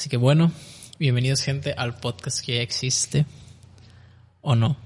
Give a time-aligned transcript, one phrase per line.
[0.00, 0.50] Así que bueno,
[0.98, 3.26] bienvenidos gente al podcast que ya existe.
[4.40, 4.78] ¿O no?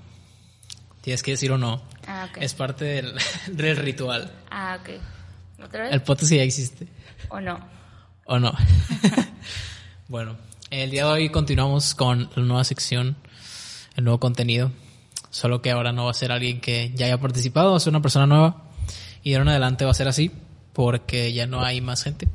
[1.02, 1.82] Tienes que decir o no.
[2.08, 2.38] Ah, ok.
[2.40, 3.14] Es parte del,
[3.46, 4.32] del ritual.
[4.50, 4.90] Ah, ok.
[5.64, 5.92] ¿Otra vez?
[5.92, 6.88] El podcast que ya existe.
[7.28, 7.60] ¿O no?
[8.26, 8.52] ¿O no?
[10.08, 10.36] bueno,
[10.70, 13.16] el día de hoy continuamos con la nueva sección,
[13.94, 14.72] el nuevo contenido.
[15.30, 17.92] Solo que ahora no va a ser alguien que ya haya participado, va a ser
[17.92, 18.64] una persona nueva.
[19.22, 20.32] Y de ahora en adelante va a ser así,
[20.72, 22.26] porque ya no hay más gente.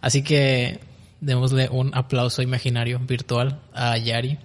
[0.00, 0.80] Así que
[1.20, 4.38] démosle un aplauso imaginario virtual a Yari.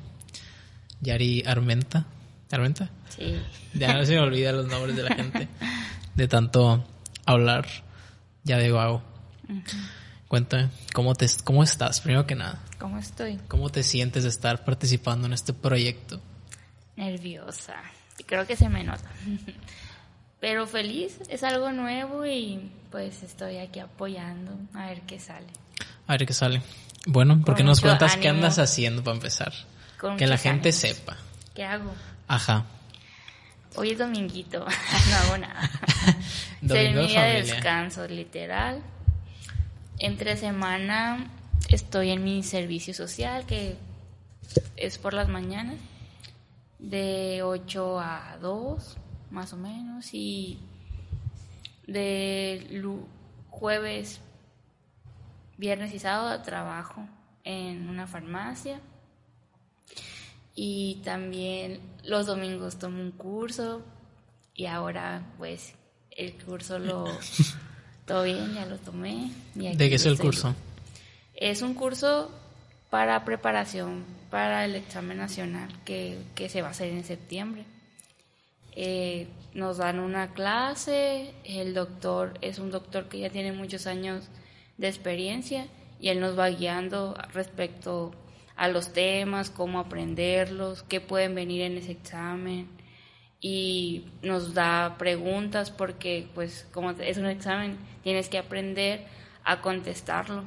[1.01, 2.05] Yari Armenta.
[2.51, 2.89] ¿Armenta?
[3.09, 3.39] Sí.
[3.73, 5.47] Ya no se me olvidan los nombres de la gente.
[6.15, 6.83] De tanto
[7.25, 7.67] hablar
[8.43, 9.03] ya de vago.
[10.27, 12.01] Cuéntame, ¿cómo, te, ¿cómo estás?
[12.01, 13.39] Primero que nada, ¿Cómo estoy?
[13.47, 16.21] ¿cómo te sientes de estar participando en este proyecto?
[16.95, 17.75] Nerviosa.
[18.17, 19.09] Y creo que se me nota.
[20.39, 25.47] Pero feliz, es algo nuevo y pues estoy aquí apoyando a ver qué sale.
[26.09, 26.63] A ver qué sale.
[27.05, 29.53] Bueno, ¿por qué Con nos cuentas qué andas haciendo para empezar?
[29.99, 31.15] Con que la gente sepa.
[31.53, 31.93] ¿Qué hago?
[32.27, 32.65] Ajá.
[33.75, 34.65] Hoy es dominguito,
[35.09, 35.69] no hago nada.
[36.61, 38.81] Domingo día de descanso, literal.
[39.99, 41.29] Entre semana
[41.67, 43.77] estoy en mi servicio social, que
[44.77, 45.77] es por las mañanas,
[46.79, 48.97] de 8 a 2,
[49.29, 50.57] más o menos, y
[51.85, 52.83] de
[53.51, 54.21] jueves,
[55.59, 57.05] viernes y sábado trabajo
[57.43, 58.79] en una farmacia.
[60.55, 63.81] Y también los domingos tomo un curso
[64.55, 65.73] y ahora pues
[66.11, 67.05] el curso lo...
[68.05, 69.29] Todo bien, ya lo tomé.
[69.55, 70.25] y aquí ¿De qué es el estoy.
[70.25, 70.55] curso?
[71.35, 72.31] Es un curso
[72.89, 77.65] para preparación para el examen nacional que, que se va a hacer en septiembre.
[78.71, 84.27] Eh, nos dan una clase, el doctor es un doctor que ya tiene muchos años
[84.79, 85.67] de experiencia
[85.99, 88.11] y él nos va guiando respecto
[88.55, 92.67] a los temas, cómo aprenderlos, qué pueden venir en ese examen.
[93.39, 99.05] Y nos da preguntas porque pues como es un examen tienes que aprender
[99.43, 100.43] a contestarlo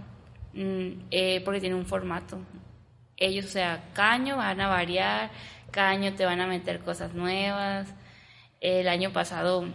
[0.54, 2.38] Mm, eh, porque tiene un formato.
[3.16, 5.30] Ellos o sea cada año van a variar
[5.70, 7.88] cada año te van a meter cosas nuevas.
[8.60, 9.66] El año pasado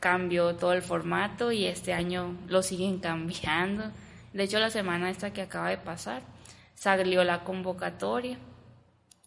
[0.00, 3.84] cambió todo el formato y este año lo siguen cambiando
[4.34, 6.22] de hecho la semana esta que acaba de pasar
[6.74, 8.36] salió la convocatoria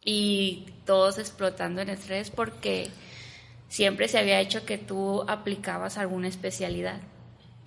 [0.03, 2.89] y todos explotando en estrés porque
[3.69, 6.99] siempre se había hecho que tú aplicabas alguna especialidad.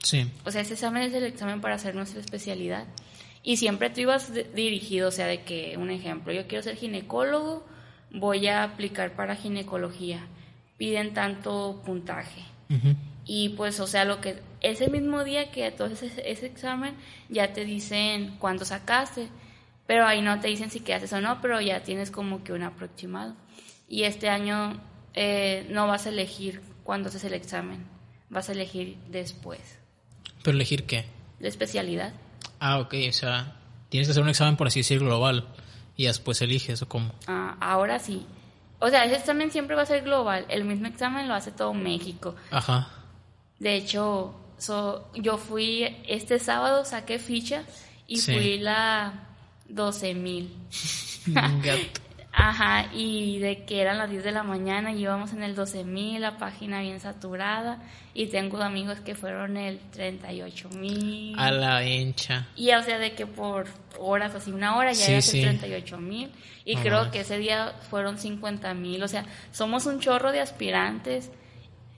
[0.02, 0.30] Sí.
[0.44, 2.86] O sea, ese examen es el examen para hacer nuestra especialidad.
[3.42, 7.66] Y siempre tú ibas dirigido, o sea, de que, un ejemplo, yo quiero ser ginecólogo,
[8.10, 10.26] voy a aplicar para ginecología.
[10.76, 12.42] Piden tanto puntaje.
[12.70, 12.94] Ujú.
[13.26, 16.94] Y pues, o sea, lo que ese mismo día que todo ese, ese examen,
[17.28, 19.28] ya te dicen cuánto sacaste,
[19.86, 22.62] pero ahí no te dicen si quedaste o no, pero ya tienes como que un
[22.62, 23.34] aproximado.
[23.88, 24.80] Y este año
[25.14, 27.86] eh, no vas a elegir cuándo haces el examen,
[28.28, 29.60] vas a elegir después.
[30.42, 31.06] ¿Pero elegir qué?
[31.40, 32.12] La especialidad.
[32.60, 33.56] Ah, ok, o sea,
[33.88, 35.48] tienes que hacer un examen por así decir global
[35.96, 37.12] y después eliges o cómo.
[37.26, 38.26] Ah, ahora sí.
[38.78, 40.46] O sea, ese examen siempre va a ser global.
[40.48, 42.34] El mismo examen lo hace todo México.
[42.50, 42.88] Ajá.
[43.60, 47.62] De hecho, so- yo fui este sábado, saqué ficha
[48.08, 48.34] y Sí.
[48.34, 49.12] fui la
[49.68, 50.52] 12 mil.
[51.26, 52.00] Gato.
[52.32, 55.82] Ajá, y de que eran las 10 de la mañana y íbamos en el 12
[55.84, 57.82] mil, la página bien saturada.
[58.14, 61.34] Y tengo amigos que fueron el 38 mil.
[61.38, 62.46] A la hincha.
[62.56, 63.66] Y o sea, de que por
[63.98, 65.30] horas, así una hora, ya Sí, iba a sí.
[65.42, 66.30] ser 38 mil.
[66.64, 69.02] Y No creo que ese día fueron 50 mil.
[69.02, 71.30] O sea, somos un chorro de aspirantes.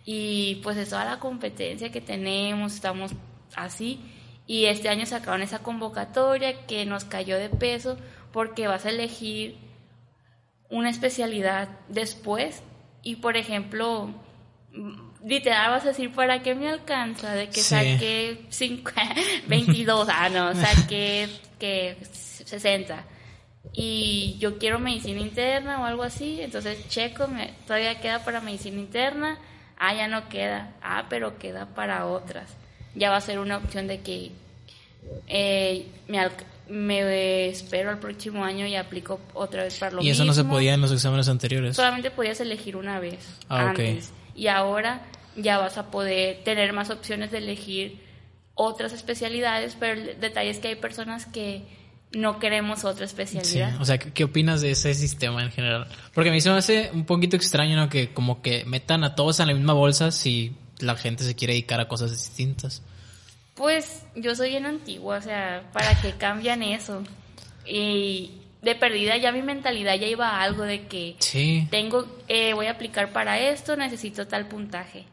[0.05, 3.13] Y pues es toda la competencia que tenemos, estamos
[3.55, 4.01] así.
[4.47, 7.97] Y este año sacaron esa convocatoria que nos cayó de peso
[8.33, 9.57] porque vas a elegir
[10.69, 12.63] una especialidad después.
[13.03, 14.13] Y por ejemplo,
[14.73, 17.35] mm, literal vas a decir, ¿para qué me alcanza?
[17.35, 17.75] De que Sí.
[17.75, 18.91] saqué cinco-
[19.47, 21.29] 22, ah, no, saqué
[21.59, 23.05] que 60.
[23.73, 28.81] Y yo quiero medicina interna o algo así, entonces checo, me, todavía queda para medicina
[28.81, 29.39] interna,
[29.83, 32.49] ah, ya no queda, ah, pero queda para otras.
[32.95, 34.31] Ya va a ser una opción de que
[35.27, 35.87] eh,
[36.69, 40.43] me, espero al próximo año y aplico otra vez para lo Y eso no se
[40.43, 40.55] mismo.
[40.55, 41.75] podía en los exámenes anteriores.
[41.77, 43.19] Solamente podías elegir una vez
[43.49, 44.13] Ah, antes.
[44.37, 45.03] Y ahora
[45.37, 48.01] ya vas a poder tener más opciones de elegir
[48.55, 51.63] otras especialidades, pero el detalle es que hay personas que
[52.13, 53.81] no queremos otra Sí, especialidad.
[53.81, 55.87] o sea, ¿qué, qué opinas de ese sistema en general?
[56.15, 57.89] Porque a mí se me hace un poquito extraño, ¿no?
[57.89, 61.53] Que como que metan a todos en la misma bolsa si la gente se quiere
[61.55, 62.83] dedicar a cosas distintas.
[63.55, 67.03] Pues yo soy bien antigua, o sea, ¿para qué cambian eso?
[67.67, 68.33] Y
[68.63, 71.67] de perdida ya mi mentalidad ya iba a algo de que Sí.
[71.71, 75.05] tengo, eh, voy a aplicar para esto, necesito tal puntaje.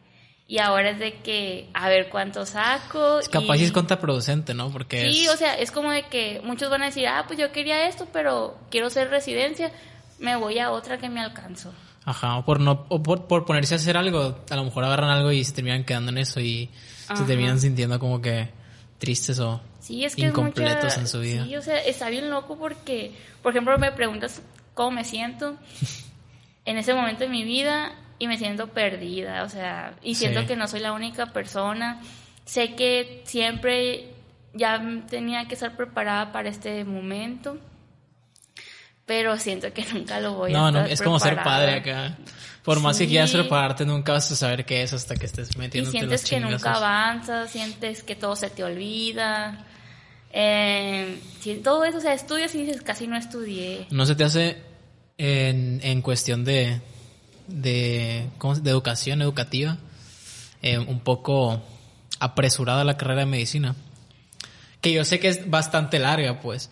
[0.51, 3.19] Y ahora es de que, a ver cuánto saco.
[3.19, 4.72] Es capaz y- es contraproducente, ¿no?
[4.72, 7.38] Porque Sí, es- o sea, es como de que muchos van a decir, ah, pues
[7.38, 9.72] yo quería esto, pero quiero ser residencia,
[10.18, 11.72] me voy a otra que me alcanzo.
[12.04, 15.12] Ajá, o por no, o por, por ponerse a hacer algo, a lo mejor agarran
[15.12, 16.68] algo y se terminan quedando en eso y
[17.16, 18.50] se terminan sintiendo como que
[18.98, 21.44] tristes o Sí, es que incompletos es mucha- en su vida.
[21.45, 23.13] Sí, o sea, está bien loco porque,
[23.44, 24.42] por ejemplo, me preguntas
[24.74, 25.57] cómo me siento
[26.66, 30.45] en ese momento de mi vida y me siento perdida, o sea, y siento Sí.
[30.48, 32.01] que no soy la única persona.
[32.45, 34.10] Sé que siempre
[34.54, 37.57] ya tenía que estar preparada para este momento,
[39.06, 41.57] pero siento que nunca lo voy a No, no, es como ser preparada.
[41.66, 42.18] padre acá.
[42.63, 43.10] Por más que Sí.
[43.12, 46.21] quieras prepararte, nunca vas a saber qué es hasta que estés Y metiéndote en sientes
[46.21, 49.66] los que nunca avanzas, sientes que todo se te olvida.
[50.31, 53.88] Eh, sí, todo eso, o sea, estudias y dices, casi no estudié.
[53.89, 54.57] ¿No se te hace
[55.18, 56.80] en, en cuestión de,
[57.50, 59.78] de, ¿cómo se- de educación educativa
[60.62, 61.62] eh, un poco
[62.19, 63.75] apresurada la carrera de medicina?
[64.81, 66.69] Que yo sé que es bastante larga, pues,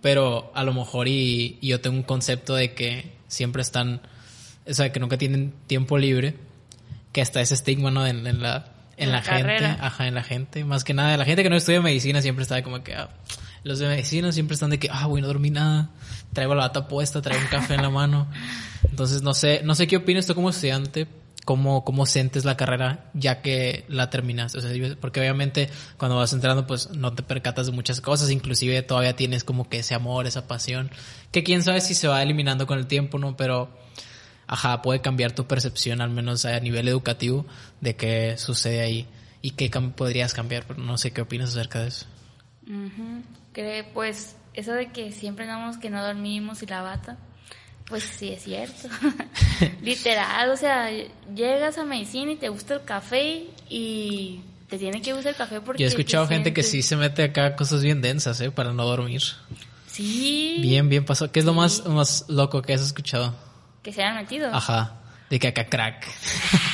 [0.00, 4.00] pero a lo mejor y, y yo tengo un concepto de que siempre están,
[4.68, 6.34] o sea, que nunca tienen tiempo libre,
[7.12, 8.06] que hasta ese estigma, ¿no?
[8.06, 8.66] En, en la,
[8.96, 11.50] en En la, la gente, ajá, en la gente, más que nada, la gente que
[11.50, 13.08] no estudia medicina siempre está como que, ah,
[13.64, 15.90] los de medicina siempre están de que, ah, güey, no dormí nada,
[16.32, 18.28] traigo la bata puesta, traigo un café en la mano.
[18.90, 21.06] Entonces, no sé, no sé qué opinas tú como estudiante,
[21.44, 24.58] cómo, cómo sientes la carrera ya que la terminaste.
[24.58, 24.70] O sea,
[25.00, 29.44] porque obviamente cuando vas entrando, pues no te percatas de muchas cosas, inclusive todavía tienes
[29.44, 30.90] como que ese amor, esa pasión,
[31.32, 33.36] que quién sabe si se va eliminando con el tiempo, ¿no?
[33.36, 33.70] Pero,
[34.46, 37.46] ajá, puede cambiar tu percepción, al menos a nivel educativo,
[37.80, 39.06] de qué sucede ahí
[39.42, 42.06] y qué cam- podrías cambiar, pero no sé qué opinas acerca de eso.
[42.66, 43.22] Ujú.
[43.94, 47.16] Pues, eso de que siempre andamos que no dormimos y la bata,
[47.86, 48.88] pues sí es cierto.
[49.82, 50.90] Literal, o sea,
[51.34, 55.60] llegas a medicina y te gusta el café y te tiene que gustar el café
[55.60, 55.82] porque...
[55.82, 58.50] Yo he escuchado te gente que sí se mete acá cosas bien densas, ¿eh?
[58.50, 59.22] Para no dormir.
[59.86, 60.58] Sí.
[60.60, 61.32] Bien, bien pasó.
[61.32, 63.34] ¿Qué es lo más, más loco que has escuchado?
[63.82, 64.54] Que se hayan metido.
[64.54, 64.94] Ajá.
[65.30, 66.06] De que acá crack.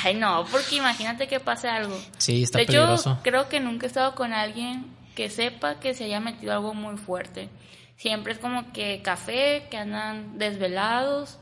[0.04, 1.98] Ay, no, porque imagínate que pase algo.
[2.19, 3.12] Sí, está de peligroso.
[3.12, 6.75] hecho, creo que nunca he estado con alguien que sepa que se haya metido algo
[6.75, 7.49] muy fuerte.
[7.96, 11.38] Siempre es como que café, que andan desvelados.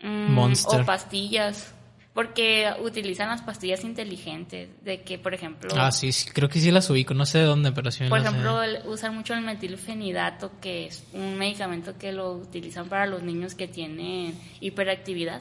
[0.00, 0.82] mm, Monster.
[0.82, 1.74] O pastillas.
[2.14, 4.68] Porque utilizan las pastillas inteligentes.
[4.84, 5.70] De que, por ejemplo.
[5.76, 7.14] Ah, sí, sí, creo que sí las ubico.
[7.14, 8.26] No sé de dónde, pero sí me Por sé.
[8.26, 13.54] ejemplo, usan mucho el metilfenidato, que es un medicamento que lo utilizan para los niños
[13.54, 15.40] que tienen hiperactividad.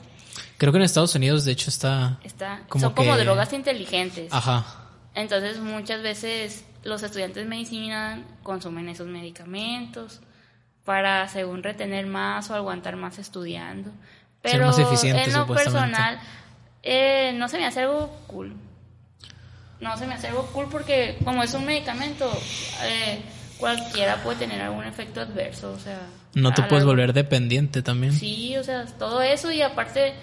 [0.58, 2.20] Creo que en Estados Unidos, de hecho, está...
[2.24, 4.32] Está, Como son como drogas inteligentes.
[4.32, 4.84] Ajá.
[5.16, 10.22] Entonces muchas veces los estudiantes de medicina consumen esos medicamentos
[10.86, 13.92] para según retener más o aguantar más estudiando.
[14.42, 16.20] Pero más eficiente, en lo personal
[16.84, 18.56] eh, no se me hace algo cool.
[19.82, 22.32] No se me hace algo cool porque como es un medicamento,
[22.84, 23.22] eh,
[23.58, 25.72] cualquiera puede tener algún efecto adverso.
[25.74, 26.00] O sea,
[26.34, 28.14] No te puedes volver dependiente también.
[28.14, 30.14] Sí, o sea, todo eso y aparte...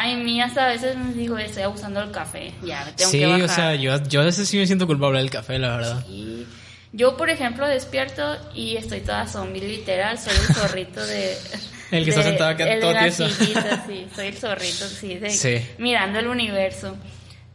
[0.00, 3.26] A mí hasta a veces me digo, estoy abusando del café, ya, tengo sí, que
[3.26, 3.42] bajar.
[3.42, 6.04] o sea, yo, yo a veces sí me siento culpable del café, la verdad.
[6.08, 6.46] Y
[6.92, 11.36] yo, por ejemplo, despierto y estoy toda zombie, literal, soy el zorrito de...
[11.90, 13.28] El que está de- sentado acá el de todo la tieso.
[13.30, 15.66] sillita, sí, soy el zorrito, sí, de- Sí.
[15.78, 16.94] mirando el universo.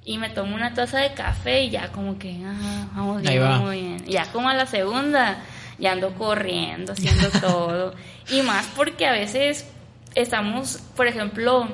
[0.04, 3.38] Y me tomo una taza de café y ya como que, ah, vamos bien, Ahí
[3.40, 3.50] va.
[3.50, 4.04] vamos bien.
[4.06, 5.38] Ya como a la segunda,
[5.78, 7.94] ya ando corriendo, haciendo todo.
[8.32, 9.66] Y más porque a veces
[10.16, 11.70] estamos, por ejemplo,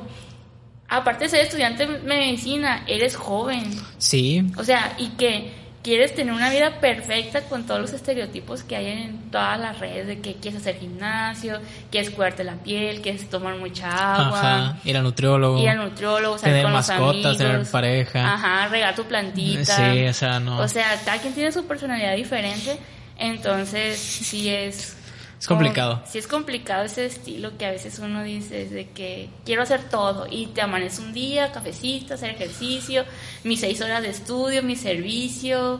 [0.89, 3.63] aparte de ser estudiante de medicina, eres joven.
[3.97, 5.53] Sí, O sea, y que
[5.83, 10.07] quieres tener una vida perfecta con todos los estereotipos que hay en todas las redes
[10.07, 14.77] de que quieres hacer gimnasio, quieres cuidarte la piel, quieres tomar mucha agua, ajá.
[14.83, 15.61] Ir al nutriólogo.
[15.61, 18.33] ir al nutriólogo, salir Tener con mascotas, los amigos, tener pareja.
[18.33, 19.93] Ajá, regar tu plantita.
[19.93, 20.59] Sí, o sea, no.
[20.59, 22.77] O sea, cada quien tiene su personalidad diferente,
[23.17, 24.95] entonces sí es...
[25.39, 26.03] Es complicado.
[26.05, 30.27] Sí es complicado ese estilo que a veces uno dice de que quiero hacer todo
[30.29, 33.05] y te amanece un día, cafecito, hacer ejercicio,
[33.45, 35.79] mis seis horas de estudio, mi servicio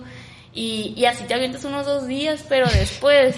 [0.53, 3.35] y, y así te avientas unos dos días, pero después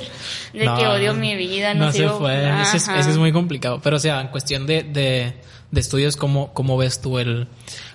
[0.53, 2.61] de No, que odio mi vida, no, no se sigo- puede.
[2.61, 3.81] Ese es, ese es muy complicado.
[3.83, 5.33] Pero, o sea, en cuestión de, de,
[5.71, 7.47] de estudios, ¿cómo, ¿cómo ves tú el,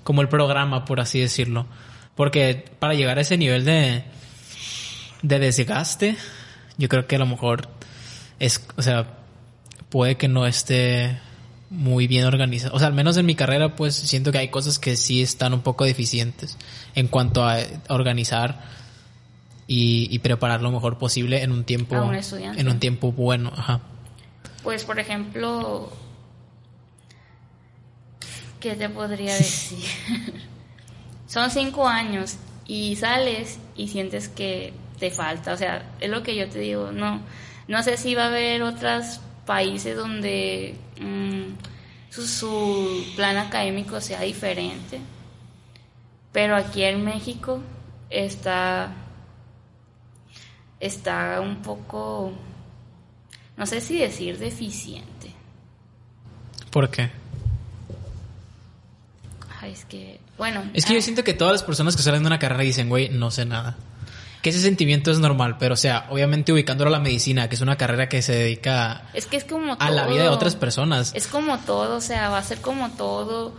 [0.03, 1.67] como el programa, por así decirlo?
[2.17, 4.03] Porque para llegar a ese nivel de,
[5.23, 6.17] de desgaste,
[6.77, 7.69] yo creo que a lo mejor
[8.39, 9.19] es, o sea,
[9.89, 11.19] puede que no esté
[11.71, 12.75] muy bien organizado.
[12.75, 15.53] O sea, al menos en mi carrera, pues siento que hay cosas que sí están
[15.53, 16.57] un poco deficientes
[16.95, 18.65] en cuanto a organizar
[19.67, 23.81] y, y preparar lo mejor posible en un tiempo un en un tiempo bueno, ajá.
[24.63, 25.93] Pues, por ejemplo,
[28.61, 29.85] ¿qué te podría decir?
[31.27, 35.53] Son cinco años y sales y sientes que te falta.
[35.53, 36.93] O sea, es lo que yo te digo.
[36.93, 37.21] No,
[37.69, 44.21] no sé si va a haber otros países donde mm, su, su plan académico sea
[44.21, 45.01] diferente.
[46.33, 47.63] Pero aquí en México
[48.11, 48.93] está,
[50.79, 52.33] está un poco,
[53.57, 55.33] no sé si decir deficiente.
[56.71, 57.11] ¿Por qué?
[59.61, 60.63] Ay, es que, bueno.
[60.75, 62.91] Es que yo ah, siento que todas las personas que salen de una carrera dicen,
[62.91, 63.77] güey, no sé nada.
[64.47, 67.63] Que ese sentimiento es normal, pero o sea, obviamente ubicándolo a la medicina, que es
[67.63, 69.89] una carrera que se dedica Es que es como todo.
[69.89, 71.13] a la vida de otras personas.
[71.17, 73.57] Es como todo, o sea, va a ser como todo.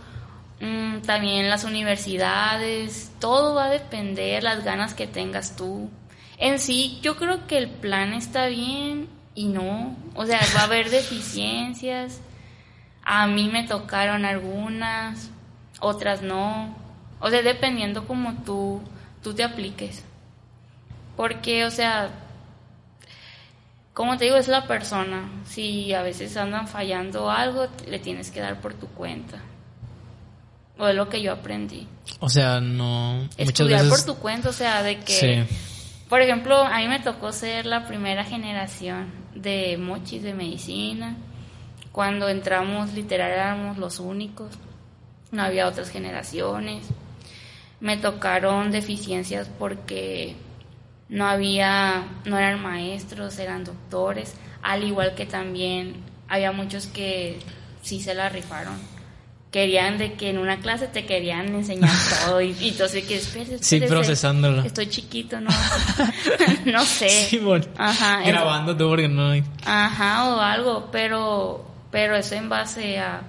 [0.62, 5.90] Mm, también las universidades, todo va a depender las ganas que tengas tú.
[6.38, 9.94] En sí, yo creo que el plan está bien y no.
[10.14, 12.22] O sea, va a haber deficiencias.
[13.02, 15.28] A mí me tocaron algunas,
[15.80, 16.74] otras no.
[17.20, 18.80] O sea, dependiendo como tú,
[19.22, 20.02] tú te apliques.
[21.18, 22.10] Porque, o sea,
[23.92, 25.28] como te digo, es la persona.
[25.44, 29.42] Si a veces andan fallando algo, le tienes que dar por tu cuenta.
[30.78, 31.88] O es lo que yo aprendí.
[32.20, 33.28] O sea, no.
[33.36, 34.04] Estudiar veces.
[34.04, 35.12] por tu cuenta, o sea, de que...
[35.48, 35.56] Sí.
[36.08, 41.16] Por ejemplo, a mí me tocó ser la primera generación de mochis de medicina.
[41.90, 44.54] Cuando entramos, literal, éramos los únicos.
[45.32, 46.86] No había otras generaciones.
[47.80, 50.36] Me tocaron deficiencias porque
[51.08, 54.34] no había, no eran maestros, eran doctores.
[54.62, 55.96] Al igual que también
[56.28, 57.38] había muchos que
[57.82, 58.74] sí se la rifaron.
[59.50, 61.90] Querían de que en una clase te querían enseñar
[62.26, 64.62] todo y, y entonces que espérate, Sí, procesándolo.
[64.62, 65.48] Estoy chiquito, no,
[66.66, 67.08] no sé.
[67.08, 67.64] Sí, bueno.
[67.78, 69.42] Ajá, Grabando tú porque no hay.
[69.64, 73.22] Ajá, o algo, pero, pero eso en base a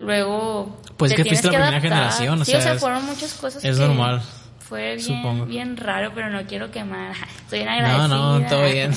[0.00, 0.80] luego.
[0.96, 1.82] Pues te que fuiste la primera adaptar.
[1.90, 3.64] generación, o sí, sea, o sea, fueron muchas cosas.
[3.64, 4.22] es que normal,
[4.70, 5.44] Fue bien, supongo.
[5.46, 7.12] bien raro, pero no quiero quemar.
[7.44, 8.08] Estoy bien No, agradecida.
[8.38, 8.92] no, todo bien.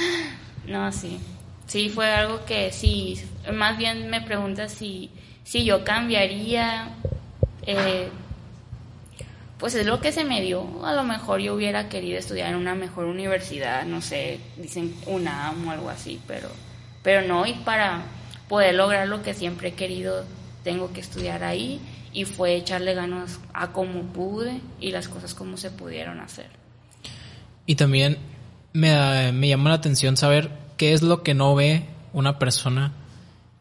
[0.66, 1.20] no, sí.
[1.66, 3.22] Sí, fue algo que sí.
[3.52, 5.10] Más bien me preguntas si,
[5.44, 6.88] si yo cambiaría.
[7.66, 8.08] Eh,
[9.58, 10.84] pues es lo que se me dio.
[10.84, 15.68] A lo mejor yo hubiera querido estudiar en una mejor universidad, no sé, dicen UNAM
[15.68, 16.48] o algo así, pero,
[17.02, 18.02] pero no, y para
[18.48, 20.24] poder lograr lo que siempre he querido,
[20.64, 21.80] tengo que estudiar ahí
[22.12, 26.50] y fue echarle ganas a como pude y las cosas como se pudieron hacer.
[27.66, 28.18] Y también
[28.72, 32.92] me, me llama la atención saber qué es lo que no ve una persona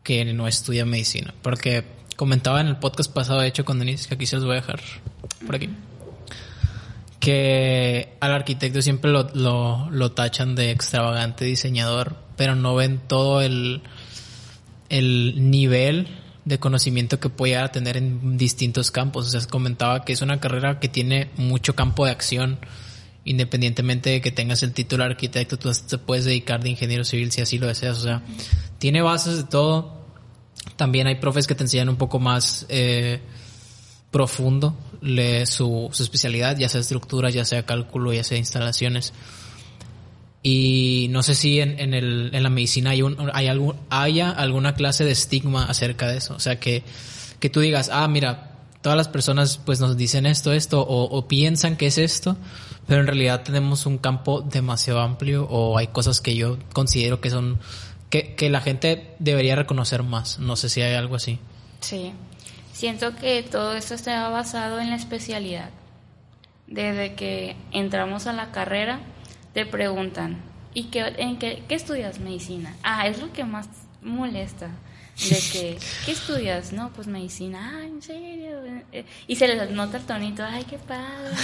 [0.04, 1.34] que no estudia medicina.
[1.42, 4.54] Porque comentaba en el podcast pasado, de hecho, con Denise, que aquí se los voy
[4.54, 4.80] a dejar
[5.46, 5.70] por aquí,
[7.20, 13.42] que al arquitecto siempre lo, lo, lo tachan de extravagante diseñador, pero no ven todo
[13.42, 13.82] el,
[14.90, 16.08] el nivel
[16.46, 19.28] de conocimiento que puede llegar a tener en distintos campos.
[19.28, 22.60] O sea, comentaba que es una carrera que tiene mucho campo de acción.
[23.24, 27.32] Independientemente de que tengas el título de arquitecto, tú te puedes dedicar de ingeniero civil
[27.32, 27.98] si así lo deseas.
[28.00, 28.24] O sea,
[28.80, 30.02] tiene bases de todo.
[30.76, 33.22] También hay profes que te enseñan un poco más eh,
[34.10, 34.76] profundo
[35.46, 39.14] su, su especialidad, ya sea estructura, ya sea cálculo, ya sea instalaciones.
[40.44, 44.32] Y no sé si en, en, el, en la medicina hay, un, hay algún, haya
[44.32, 46.36] alguna clase de estigma acerca de eso.
[46.36, 46.84] O sea, que,
[47.40, 51.28] que tú digas, ah, mira, todas las personas pues nos dicen esto, esto, o, o
[51.28, 52.38] piensan que es esto,
[52.88, 57.30] pero en realidad tenemos un campo demasiado amplio o hay cosas que yo considero que
[57.30, 57.60] son,
[58.10, 60.40] que, que la gente debería reconocer más.
[60.40, 61.40] No sé si hay algo así.
[61.82, 62.14] Sí,
[62.74, 65.70] siento que todo esto está basado en la especialidad.
[66.66, 69.02] Desde que entramos a la carrera,
[69.54, 70.42] te preguntan,
[70.74, 72.76] ¿y qué, en qué, qué estudias medicina?
[72.84, 73.68] Ah, es lo que más
[74.02, 74.70] molesta.
[75.18, 76.72] De que, ¿qué estudias?
[76.72, 77.74] No, pues medicina.
[77.76, 78.62] Ah, ¿en serio?
[79.28, 81.36] Y se les nota el tonito, ay, qué padre.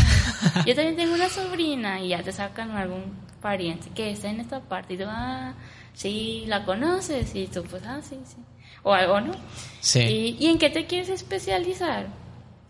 [0.65, 4.61] Yo también tengo una sobrina y ya te sacan algún pariente que está en esta
[4.61, 5.53] parte y tú, ah,
[5.93, 8.37] sí, la conoces y tú, pues, ah, sí, sí.
[8.83, 9.33] O algo, ¿no?
[9.81, 9.99] Sí.
[9.99, 12.07] ¿Y, ¿Y en qué te quieres especializar?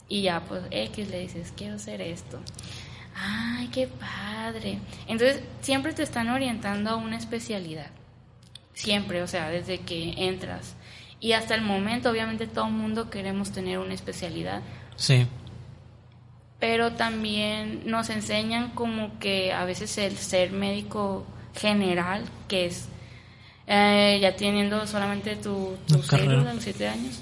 [0.10, 2.39] Y ya, pues X le dices, quiero hacer esto.
[3.19, 4.79] Ay, qué padre.
[5.07, 7.88] Entonces, siempre te están orientando a una especialidad.
[8.74, 10.75] Siempre, o sea, desde que entras.
[11.19, 14.62] Y hasta el momento, obviamente, todo el mundo queremos tener una especialidad.
[14.95, 15.25] Sí.
[16.59, 22.88] Pero también nos enseñan como que a veces el ser médico general, que es
[23.67, 26.31] eh, ya teniendo solamente tu, tu Una carrera.
[26.33, 27.19] cédula, los siete años,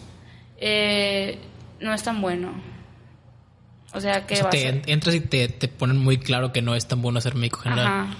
[0.57, 1.39] eh,
[1.79, 2.53] no es tan bueno.
[3.95, 6.75] O sea, que O sea, te entras y te, te ponen muy claro que no
[6.75, 7.87] es tan bueno ser médico general.
[7.87, 8.15] Ajá.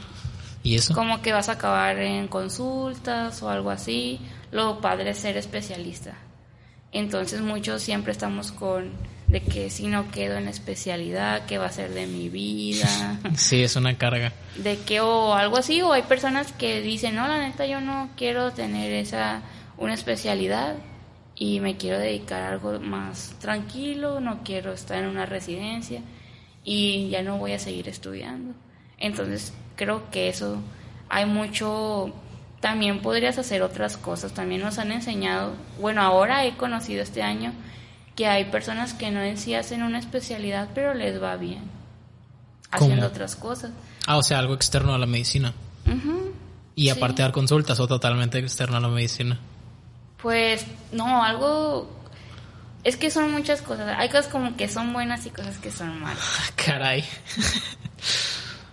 [0.64, 0.96] ¿Y eso?
[0.96, 4.20] Como que vas a acabar en consultas o algo así.
[4.52, 6.16] Lo padre es ser especialista.
[6.92, 8.90] Entonces muchos siempre estamos con
[9.28, 13.20] de que si no quedo en la especialidad, ¿qué va a ser de mi vida?
[13.36, 14.32] Sí, es una carga.
[14.56, 18.10] de que o algo así o hay personas que dicen no la neta yo no
[18.16, 19.42] quiero tener esa
[19.78, 20.76] una especialidad
[21.36, 26.02] y me quiero dedicar a algo más tranquilo no quiero estar en una residencia
[26.64, 28.54] y ya no voy a seguir estudiando
[28.98, 30.58] entonces creo que eso
[31.10, 32.14] hay mucho
[32.62, 37.52] también podrías hacer otras cosas también nos han enseñado bueno ahora he conocido este año
[38.16, 41.64] que hay personas que no en sí hacen una especialidad pero les va bien
[42.72, 43.08] haciendo ¿Cómo?
[43.08, 43.72] otras cosas
[44.08, 45.52] Ah, o sea, algo externo a la medicina.
[46.76, 46.90] Y Sí.
[46.92, 49.40] aparte dar consultas o totalmente externo a la medicina.
[50.26, 51.88] Pues no, algo...
[52.84, 53.96] Es que son muchas cosas.
[53.96, 56.18] Hay cosas como que son buenas y cosas que son malas.
[56.20, 57.06] Ah, Caray.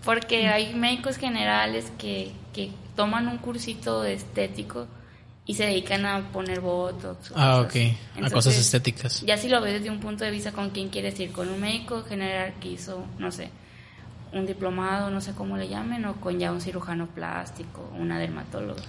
[0.03, 4.87] Porque hay médicos generales que, que toman un cursito de estético
[5.45, 7.33] y se dedican a poner botox.
[7.37, 8.25] Ah, cosas ok.
[8.25, 9.21] A cosas estéticas.
[9.21, 11.61] Ya si lo ves desde un punto de vista con quién quieres ir, con un
[11.61, 13.51] médico general que hizo, no sé,
[14.33, 18.83] un diplomado, no sé cómo le llamen, o con ya un cirujano plástico, una dermatóloga.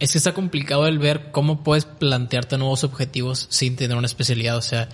[0.00, 4.56] Es que está complicado el ver cómo puedes plantearte nuevos objetivos sin tener una especialidad.
[4.56, 4.88] O sea,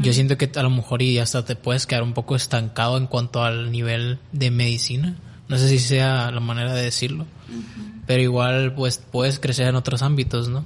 [0.00, 3.06] yo siento que a lo mejor y hasta te puedes quedar un poco estancado en
[3.06, 5.16] cuanto al nivel de medicina.
[5.48, 7.26] No sé si sea la manera de decirlo.
[8.06, 10.64] Pero igual, pues, puedes crecer en otros ámbitos, ¿no?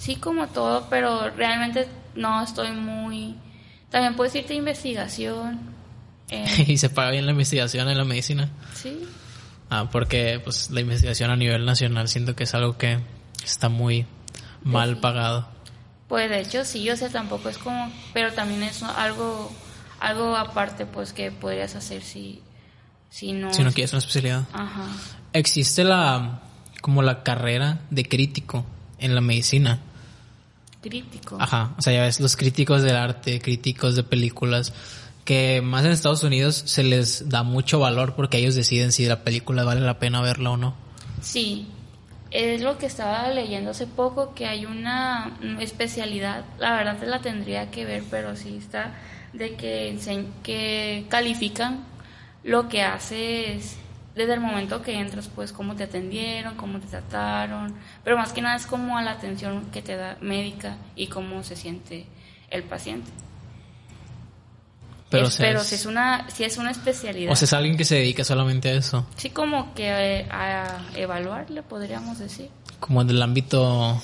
[0.00, 1.86] Sí, como todo, pero realmente
[2.16, 3.36] no estoy muy...
[3.88, 5.60] También puedes irte a investigación.
[6.28, 8.48] eh, y se paga bien la investigación en la medicina.
[8.74, 8.98] sí,
[9.74, 12.98] Ah, porque pues la investigación a nivel nacional siento que es algo que
[13.42, 14.04] está muy
[14.62, 15.48] mal pagado.
[16.08, 17.90] pues de hecho sí, o sea, tampoco es como...
[18.12, 19.50] Pero también es algo
[19.98, 22.42] algo aparte, pues, que podrías hacer si,
[23.08, 23.54] si no...
[23.54, 24.44] Si no quieres una especialidad.
[24.52, 24.88] Ajá.
[25.32, 26.42] Existe la
[26.82, 28.66] como la carrera de crítico
[28.98, 29.80] en la medicina.
[30.82, 31.38] Crítico.
[31.40, 34.74] Ajá, o sea, ya ves los críticos del arte, críticos de películas,
[35.24, 39.22] que más en Estados Unidos se les da mucho valor porque ellos deciden si la
[39.24, 40.74] película vale la pena verla o no.
[41.20, 41.68] Sí,
[42.30, 47.20] es lo que estaba leyendo hace poco, que hay una especialidad, la verdad te la
[47.20, 48.94] tendría que ver, pero sí está,
[49.32, 49.98] de que,
[50.42, 51.84] que califican
[52.42, 53.76] lo que haces
[54.14, 58.42] desde el momento que entras, pues cómo te atendieron, cómo te trataron, pero más que
[58.42, 62.06] nada es como a la atención que te da médica y cómo se siente
[62.50, 63.10] el paciente.
[65.12, 67.32] Pero, Es- o sea, pero es- si es una si es una especialidad.
[67.32, 69.88] o sea, es alguien que se dedica solamente a eso, sí como que
[70.22, 72.50] eh, a evaluarle podríamos decir.
[72.80, 74.00] como en el ámbito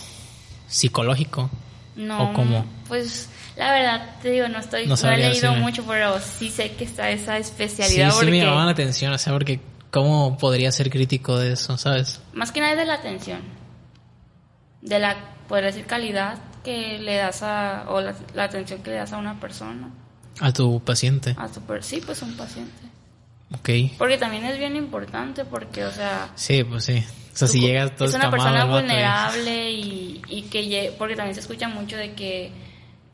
[0.68, 1.50] psicológico.
[1.96, 2.64] No, ¿O cómo?
[2.86, 5.58] pues la verdad te digo, no estoy, No no, he leído decirme.
[5.58, 9.12] mucho, pero sí sé que está esa Sí, especialidad sí porque me llamaban la atención,
[9.12, 12.20] o sea, porque cómo podría ser crítico de eso, ¿sabes?
[12.34, 13.40] más que nada es de la atención,
[14.82, 15.16] de la,
[15.48, 19.16] podría decir calidad que le das a, o la, la atención que le das a
[19.18, 19.88] una persona,
[20.40, 21.34] A tu paciente.
[21.38, 22.82] a tu, sí, pues un paciente,
[23.52, 23.96] Ok.
[23.98, 27.04] porque también es bien importante porque, o sea, Sí, pues sí.
[27.32, 31.40] O sea, si llegas todo es una persona vulnerable y, y que porque también se
[31.40, 32.50] escucha mucho de que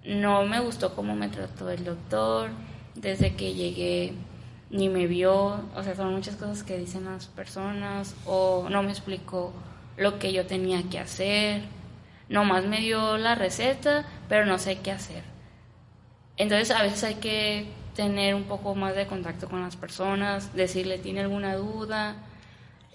[0.05, 2.51] no me gustó cómo me trató el doctor
[2.95, 4.15] desde que llegué
[4.71, 5.35] ni me vio
[5.75, 9.53] o sea son muchas cosas que dicen las personas o no me explicó
[9.99, 11.63] lo que yo tenía que hacer
[12.29, 15.23] nomás me dio la receta pero no sé qué hacer
[16.37, 20.99] entonces a veces hay que tener un poco más de contacto con las personas decirle
[20.99, 22.16] tiene alguna duda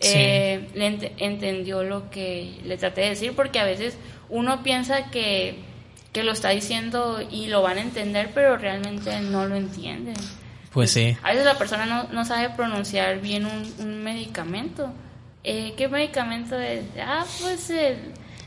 [0.01, 0.11] Sí.
[0.15, 3.97] eh, le ent- entendió lo que le traté de decir, porque a veces
[4.29, 5.55] uno piensa que,
[6.13, 10.13] que lo está diciendo y lo van a entender, pero realmente no lo entienden.
[10.71, 11.17] Pues sí.
[11.21, 14.89] A veces la persona no, no sabe pronunciar bien un, un medicamento.
[15.43, 16.83] Eh, ¿Qué medicamento es?
[17.05, 17.97] Ah, pues el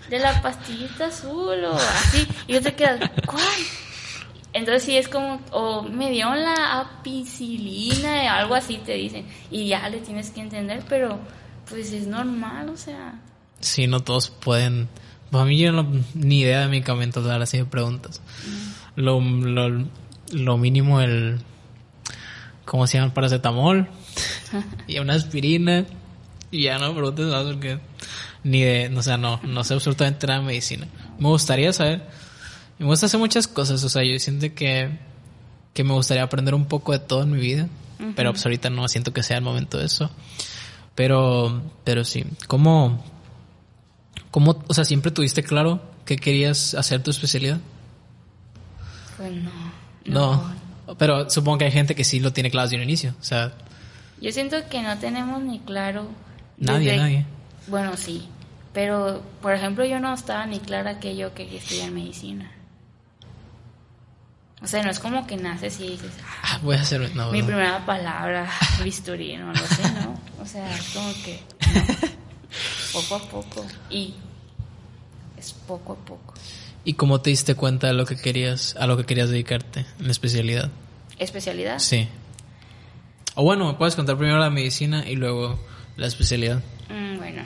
[0.08, 2.26] de la pastillita azul o así.
[2.46, 3.42] Y yo te quedas, ¿cuál?
[4.52, 9.26] Entonces sí es como, o me dio la apicilina, algo así te dicen.
[9.50, 11.18] Y ya le tienes que entender, pero
[11.68, 13.18] pues es normal, o sea.
[13.60, 14.88] Sí, no todos pueden.
[15.30, 18.20] Pues a mí yo no, ni idea de medicamentos dar así de preguntas.
[18.94, 19.86] Lo, lo,
[20.32, 21.40] lo mínimo el.
[22.66, 23.06] ¿Cómo se llama?
[23.06, 23.88] El paracetamol.
[24.86, 25.86] y una aspirina.
[26.50, 27.78] Y ya no preguntes más porque.
[28.44, 28.92] Ni de.
[28.94, 30.86] O sea, no, no sé absolutamente nada de medicina.
[31.18, 32.06] Me gustaría saber.
[32.82, 33.82] Me gusta hacer muchas cosas.
[33.84, 34.98] O sea, yo siento que.
[35.72, 37.68] Que me gustaría aprender un poco de todo en mi vida.
[38.16, 40.10] Pero pues ahorita no siento que sea el momento de eso.
[40.94, 41.62] Pero.
[41.84, 42.24] Pero sí.
[42.48, 43.02] ¿Cómo.?
[44.30, 47.60] ¿Cómo, o sea, siempre tuviste claro que querías hacer tu especialidad?
[49.16, 49.50] Pues no.
[50.06, 50.54] No.
[50.98, 53.14] Pero supongo que hay gente que sí lo tiene claro desde un inicio.
[53.20, 53.52] O sea,
[54.20, 56.08] Yo siento que no tenemos ni claro.
[56.58, 57.26] nadie, desde- nadie.
[57.68, 58.26] Bueno, sí.
[58.72, 62.50] Pero, por ejemplo, yo no estaba ni clara que yo quería estudiar medicina.
[64.62, 67.00] O sea, no es como que naces y dices, "Ah, Ah, voy a hacer...
[67.32, 68.48] Mi primera palabra,
[68.84, 70.20] bisturí, no lo sé, ¿no?
[70.40, 71.40] O sea, es como que
[71.74, 72.08] no.
[72.92, 73.66] poco a poco.
[73.90, 74.14] Y
[75.36, 76.34] es poco a poco.
[76.84, 80.10] ¿Y cómo te diste cuenta de lo que querías, a lo que querías dedicarte en
[80.10, 80.70] especialidad?
[81.18, 81.78] ¿Especialidad?
[81.78, 82.08] Sí.
[83.34, 85.58] O bueno, me puedes contar primero la medicina y luego
[85.96, 86.60] la especialidad.
[86.88, 87.42] Mm, bueno,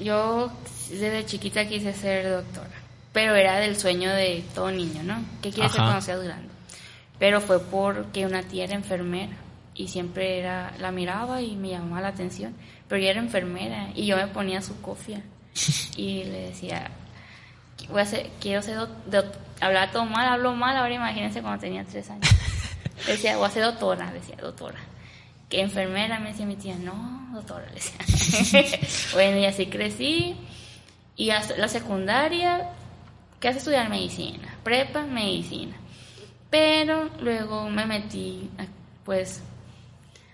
[0.00, 0.50] yo
[0.90, 2.70] desde chiquita quise ser doctora,
[3.12, 5.22] pero era del sueño de todo niño, ¿no?
[5.42, 6.48] ¿Qué quieres ser cuando seas grande?
[7.18, 9.32] Pero fue porque una tía era enfermera
[9.74, 12.54] y siempre era la miraba y me llamaba la atención,
[12.88, 15.22] pero ella era enfermera y yo me ponía su cofia
[15.96, 16.90] y le decía,
[17.88, 18.78] voy a ser, quiero ser
[19.60, 22.28] hablaba todo mal, hablo mal, ahora imagínense cuando tenía tres años.
[23.06, 24.78] Decía, voy a ser doctora, decía, doctora.
[25.50, 28.80] Que enfermera, me decía mi tía, no, doctora, le decía.
[29.12, 30.34] bueno, y así crecí.
[31.14, 32.70] Y hasta la secundaria,
[33.38, 34.48] ¿qué hace estudiar medicina?
[34.64, 35.76] Prepa, medicina.
[36.50, 38.50] Pero luego me metí,
[39.04, 39.40] pues,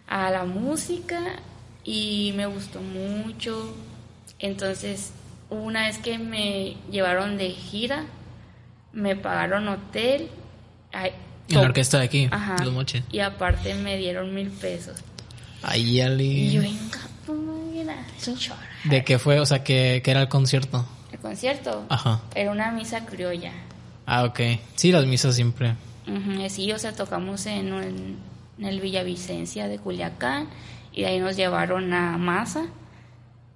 [0.06, 1.20] a la música
[1.84, 3.74] y me gustó mucho.
[4.38, 5.12] Entonces,
[5.50, 8.04] una vez que me llevaron de gira,
[8.92, 10.28] me pagaron hotel.
[10.92, 11.12] ay,
[11.48, 12.62] En la orquesta de aquí, Ajá.
[12.62, 13.04] los moches.
[13.10, 14.98] Y aparte me dieron mil pesos.
[15.62, 16.24] Ahí, Ali.
[16.48, 17.38] Y yo, venga, pues.
[18.84, 19.40] ¿De qué fue?
[19.40, 20.84] O sea, ¿qué, qué era el concierto?
[21.12, 22.20] El concierto Ajá.
[22.34, 23.52] era una misa criolla.
[24.06, 24.40] Ah, ok.
[24.76, 25.74] Sí, las misas siempre.
[26.06, 28.18] Ujú, Sí, o sea, tocamos en, un-
[28.58, 30.48] en el Villavicencia de Culiacán
[30.92, 32.66] y de ahí nos llevaron a Masa.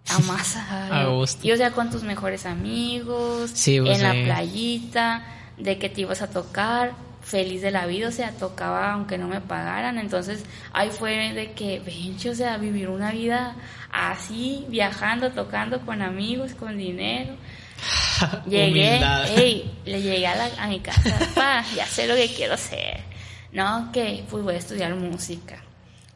[0.09, 1.03] A Masa.
[1.03, 1.47] A gusto.
[1.47, 5.25] Y o sea, con tus mejores amigos, Sí, pues, en la playita,
[5.59, 9.27] de que te ibas a tocar, feliz de la vida, o sea, tocaba aunque no
[9.27, 9.99] me pagaran.
[9.99, 13.57] Entonces, ahí fue de que, venche, o sea, vivir una vida
[13.91, 17.35] así, viajando, tocando con amigos, con dinero.
[18.47, 19.37] Llegué, Humildad.
[19.39, 23.01] ey, le llegué a, la- a mi casa, pa, ya sé lo que quiero hacer.
[23.53, 25.63] No, que pues voy a estudiar música.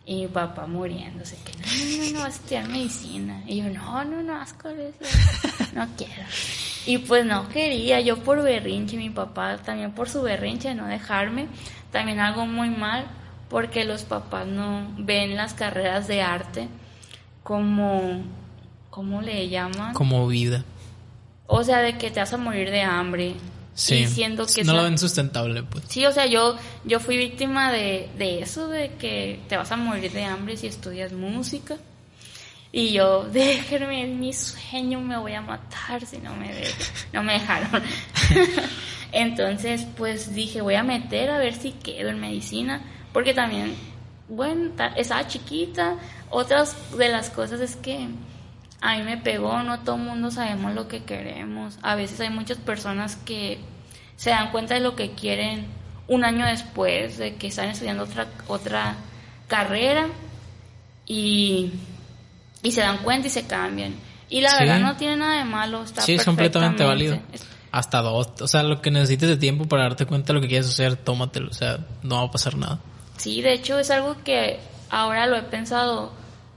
[0.06, 3.42] Y mi papá muriéndose, que no, no, no, vas a estudiar medicina.
[3.46, 4.68] Y yo, no, no, no, asco,
[5.74, 6.22] no quiero.
[6.86, 10.86] Y pues no quería, yo por berrinche, mi papá también por su berrinche de no
[10.86, 11.46] dejarme,
[11.92, 13.06] también algo muy mal,
[13.48, 16.68] porque los papás no ven las carreras de arte
[17.42, 18.22] como,
[18.90, 19.94] ¿cómo le llaman?
[19.94, 20.64] Como vida.
[21.52, 23.34] O sea, de que te vas a morir de hambre.
[23.74, 23.94] Sí.
[23.94, 25.84] Y siendo que no lo ven sustentable, pues.
[25.88, 29.76] Sí, o sea, yo, yo fui víctima de, de eso, de que te vas a
[29.76, 31.76] morir de hambre si estudias música.
[32.72, 36.70] Y yo, déjenme en mi sueño, me voy a matar si no me, de-
[37.12, 37.82] no me dejaron.
[39.12, 42.82] Entonces, pues dije, voy a meter a ver si quedo en medicina,
[43.12, 43.74] porque también,
[44.28, 45.96] bueno, ta- estaba chiquita.
[46.30, 48.06] Otras de las cosas es que
[48.80, 51.78] a mí me pegó, no todo el mundo sabemos lo que queremos.
[51.82, 53.58] A veces hay muchas personas que
[54.16, 55.66] se dan cuenta de lo que quieren
[56.08, 58.96] un año después de que están estudiando otra, otra
[59.48, 60.06] carrera
[61.06, 61.72] y,
[62.62, 63.94] y se dan cuenta y se cambian.
[64.28, 64.56] Y la Sí.
[64.60, 67.18] verdad no tiene nada de malo, está Sí, es completamente válido.
[67.72, 68.28] Hasta dos.
[68.40, 70.96] O sea, lo que necesites de tiempo para darte cuenta de lo que quieres hacer,
[70.96, 71.50] tómatelo.
[71.50, 72.80] O sea, no va a pasar nada.
[73.16, 76.12] Sí, de hecho es algo que ahora lo he pensado,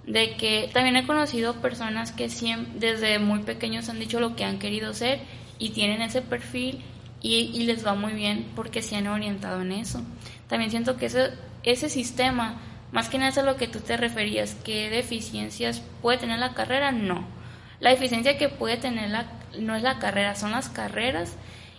[0.06, 4.44] de que también he conocido personas que siempre, desde muy pequeños han dicho lo que
[4.44, 5.22] han querido ser
[5.60, 6.84] y tienen ese perfil
[7.22, 10.02] y, les va muy bien porque se han orientado en eso.
[10.48, 11.32] También siento que ese,
[11.64, 12.60] ese sistema,
[12.92, 16.54] más que nada es a lo que tú te referías, ¿qué deficiencias puede tener la
[16.54, 16.92] carrera?
[16.92, 17.26] No.
[17.80, 21.38] La deficiencia que puede tener la, no es la carrera, son las carreras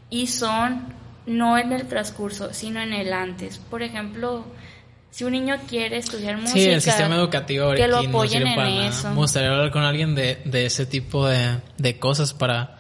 [0.09, 0.95] y son
[1.27, 3.59] no en el transcurso, sino en el antes.
[3.59, 4.47] Por ejemplo,
[5.14, 8.48] si un niño quiere estudiar música, Sí, el sistema educativo que lo no apoyen sirve
[8.50, 8.88] en para nada.
[8.88, 9.09] eso.
[9.11, 12.79] Me gustaría hablar con alguien de, de ese tipo de, de cosas para,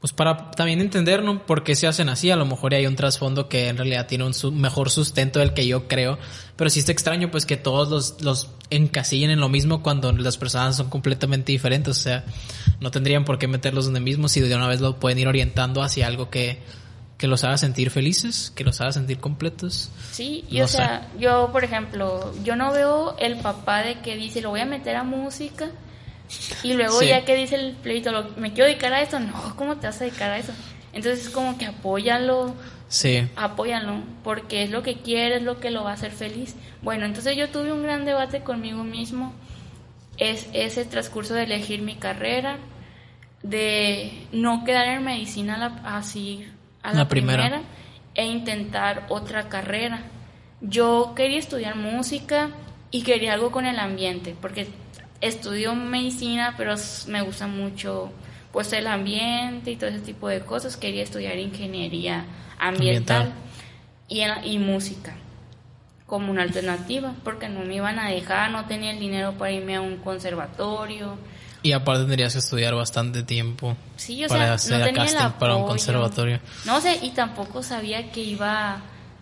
[0.00, 1.44] pues para también entender, ¿no?
[1.44, 2.30] Por qué se hacen así.
[2.30, 5.54] A lo mejor hay un trasfondo que en realidad tiene un su- mejor sustento del
[5.54, 6.18] que yo creo.
[6.54, 10.36] Pero sí está extraño, pues, que todos los, los encasillen en lo mismo cuando las
[10.36, 11.98] personas son completamente diferentes.
[11.98, 12.24] O sea,
[12.78, 15.82] no tendrían por qué meterlos donde mismo si de una vez lo pueden ir orientando
[15.82, 16.60] hacia algo que,
[17.22, 19.90] que los haga sentir felices, que los haga sentir completos.
[20.10, 24.16] Sí, y No o sea, yo, por ejemplo, yo no veo el papá de que
[24.16, 25.70] dice, lo voy a meter a música,
[26.64, 27.06] y luego Sí.
[27.06, 30.04] ya que dice el pleito, me quiero dedicar a eso, no, ¿cómo te vas a
[30.04, 30.52] dedicar a eso?
[30.92, 32.56] Entonces es como que apóyalo,
[32.88, 33.24] Sí.
[33.36, 36.56] apóyalo, porque es lo que quiere, es lo que lo va a hacer feliz.
[36.82, 39.32] Bueno, entonces yo tuve un gran debate conmigo mismo,
[40.16, 42.58] es ese transcurso de elegir mi carrera,
[43.44, 46.48] de no quedar en medicina así
[46.82, 47.42] a la, La primera.
[47.42, 47.62] primera.
[48.14, 50.02] e intentar otra carrera.
[50.60, 52.50] yo quería estudiar música
[52.90, 54.68] y quería algo con el ambiente, porque
[55.20, 56.74] estudio medicina, pero
[57.08, 58.12] me gusta mucho
[58.52, 60.76] pues el ambiente y todo ese tipo de cosas.
[60.76, 62.26] Quería estudiar ingeniería
[62.58, 63.32] ambiental,
[64.08, 64.44] Ambiental.
[64.44, 65.14] Y, y música
[66.06, 69.76] como una alternativa, porque no me iban a dejar, no tenía el dinero para irme
[69.76, 71.16] a un conservatorio.
[71.62, 75.12] Y aparte tendrías que estudiar bastante tiempo Sí, o para sea, hacer no tenía el
[75.12, 76.40] casting para un conservatorio.
[76.64, 78.80] No sé, y tampoco sabía que iba...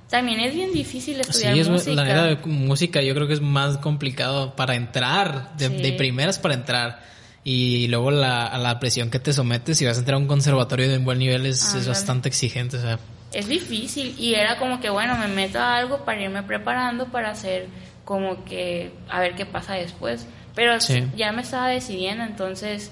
[0.08, 1.92] También es bien difícil Sí, estudiar es, música.
[1.94, 5.74] la neta de música yo creo que es más complicado para entrar, de, Sí.
[5.76, 7.00] de primeras para entrar.
[7.44, 10.26] Y luego la, a la presión que te sometes si vas a entrar a un
[10.26, 12.76] conservatorio de un buen nivel es, es bastante exigente.
[12.78, 12.98] O sea,
[13.32, 17.30] Es difícil y era como que, bueno, me meto a algo para irme preparando para
[17.30, 17.68] hacer
[18.04, 20.26] como que a ver qué pasa después.
[20.60, 21.06] Pero Sí.
[21.16, 22.90] ya me estaba decidiendo, entonces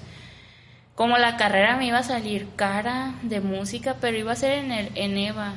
[0.95, 4.71] como la carrera me iba a salir cara de música, pero iba a ser en
[4.71, 5.53] el en EVA,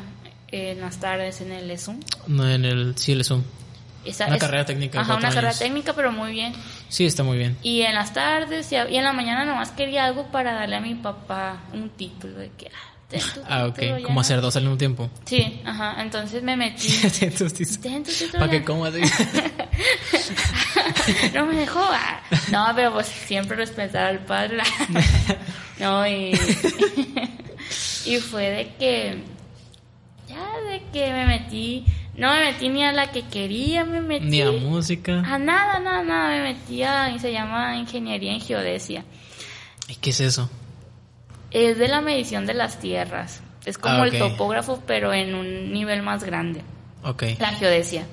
[0.48, 2.01] en las tardes, en el ESUM.
[2.27, 3.42] no en el sí, el Zoom.
[4.05, 6.53] Esa Una es- carrera técnica Ajá, una carrera técnica, pero muy bien.
[6.90, 7.57] Sí, está muy bien.
[7.62, 10.94] Y en las tardes y, en la mañana nomás quería algo para darle a mi
[10.96, 12.92] papá un título de que, ah,
[13.48, 14.03] Ah, ok.
[14.05, 15.11] Como hacer dos al mismo tiempo.
[15.25, 16.88] Sí, ajá, entonces me metí.
[18.33, 18.64] Para que ya.
[18.64, 18.92] comas.
[21.35, 21.81] no me dejó.
[21.81, 22.20] ah.
[22.51, 24.62] No, pero pues siempre respetar al padre.
[25.81, 26.33] no, y.
[28.07, 29.22] y fue de que.
[30.29, 31.85] Ya, de que me metí.
[32.16, 34.27] No me metí ni a la que quería, me metí.
[34.27, 35.20] Ni a música.
[35.20, 36.29] A nada, nada, nada.
[36.31, 37.11] Me metí a.
[37.11, 39.05] y se llama Ingeniería en Geodesia.
[39.88, 40.48] ¿Y qué es eso?
[41.53, 43.43] Es de la medición de las tierras.
[43.65, 46.62] Es como Ah, el topógrafo, pero en un nivel más grande.
[47.05, 47.25] Ok.
[47.38, 48.05] La geodesia.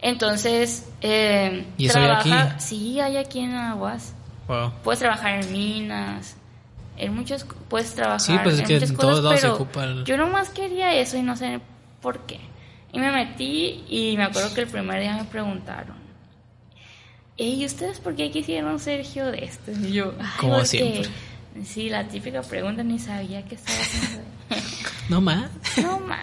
[0.00, 2.54] Entonces, eh, ¿Y eso hay trabaja- aquí?
[2.64, 4.14] Sí, hay aquí en Aguas.
[4.48, 4.72] Wow.
[4.82, 6.36] Puedes trabajar en minas,
[6.98, 9.46] en muchos, puedes trabajar Sí, pues es en que muchas en cosas, todos lados se
[9.46, 11.60] pero ocupa el- yo nomás quería eso y no sé
[12.02, 12.40] por qué.
[12.92, 15.96] Y me metí y me acuerdo que el primer día me preguntaron,
[17.36, 19.78] ¿y ustedes por qué quisieron ser geodestas?
[19.78, 20.66] Y yo, "Ay, Como porque-".
[20.68, 21.10] siempre.
[21.64, 24.22] Sí, la típica pregunta, ni sabía qué estaba haciendo.
[25.10, 25.50] No más.
[25.82, 26.18] No más,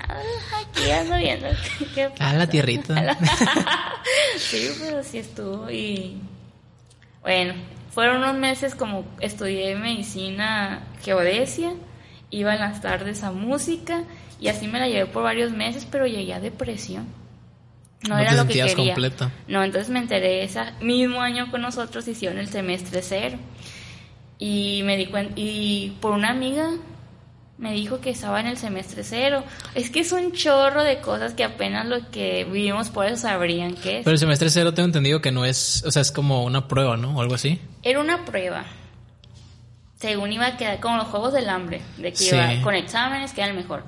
[0.60, 1.46] aquí ando viendo
[1.78, 3.15] qué, qué Ah, la tierrita.
[4.38, 6.20] sí, pero sí estuvo y
[7.22, 7.54] bueno,
[7.94, 11.74] fueron unos meses como estudié medicina, geodesia,
[12.32, 14.04] iba en las tardes a música
[14.39, 17.06] y así me la llevé por varios meses, pero llegué a depresión.
[18.10, 18.94] No, No era te lo que sentías quería.
[18.96, 19.32] completa.
[19.48, 23.38] No, entonces me enteré ese mismo año con nosotros hicieron el semestre cero.
[24.43, 26.71] Y me di cuenta, y por una amiga
[27.60, 29.43] me dijo que estaba en el semestre cero.
[29.75, 33.75] Es que es un chorro de cosas que apenas los que vivimos por eso sabrían
[33.75, 34.04] qué es.
[34.04, 36.97] Pero el semestre cero tengo entendido que no es, o sea, es como una prueba,
[36.97, 37.15] ¿no?
[37.15, 37.62] O algo así.
[37.84, 38.65] Era una prueba.
[39.99, 42.36] Según iba a quedar como los juegos del hambre, de que Sí.
[42.36, 43.84] iba con exámenes que era el mejor.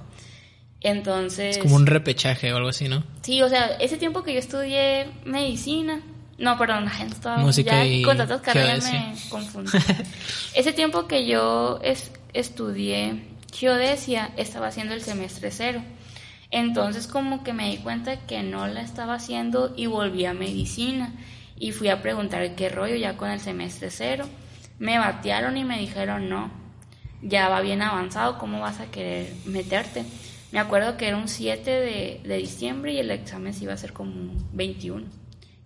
[0.82, 3.04] Entonces, Es como un repechaje o algo así, ¿no?
[3.24, 6.02] sí, o sea, ese tiempo que yo estudié medicina,
[6.38, 9.72] no, perdón, estaba Música ya y con tantas carreras me confundí.
[10.56, 15.82] ese tiempo que yo es- estudié geodesia, estaba haciendo el semestre cero.
[16.52, 21.14] Entonces como que me di cuenta que no la estaba haciendo y volví a medicina
[21.58, 24.26] y fui a preguntar qué rollo ya con el semestre cero.
[24.80, 26.52] Me batearon y me dijeron no,
[27.22, 30.04] ya va bien avanzado, ¿cómo vas a querer meterte?
[30.52, 33.76] Me acuerdo que era un 7 de, de diciembre y el examen se iba a
[33.76, 35.06] hacer como un 21.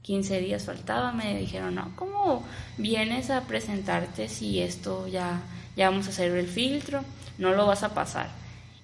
[0.07, 2.41] 15 días faltaba, me dijeron, no, ¿cómo
[2.77, 5.41] vienes a presentarte si esto ya,
[5.75, 7.03] ya vamos a hacer el filtro?
[7.37, 8.29] No lo vas a pasar.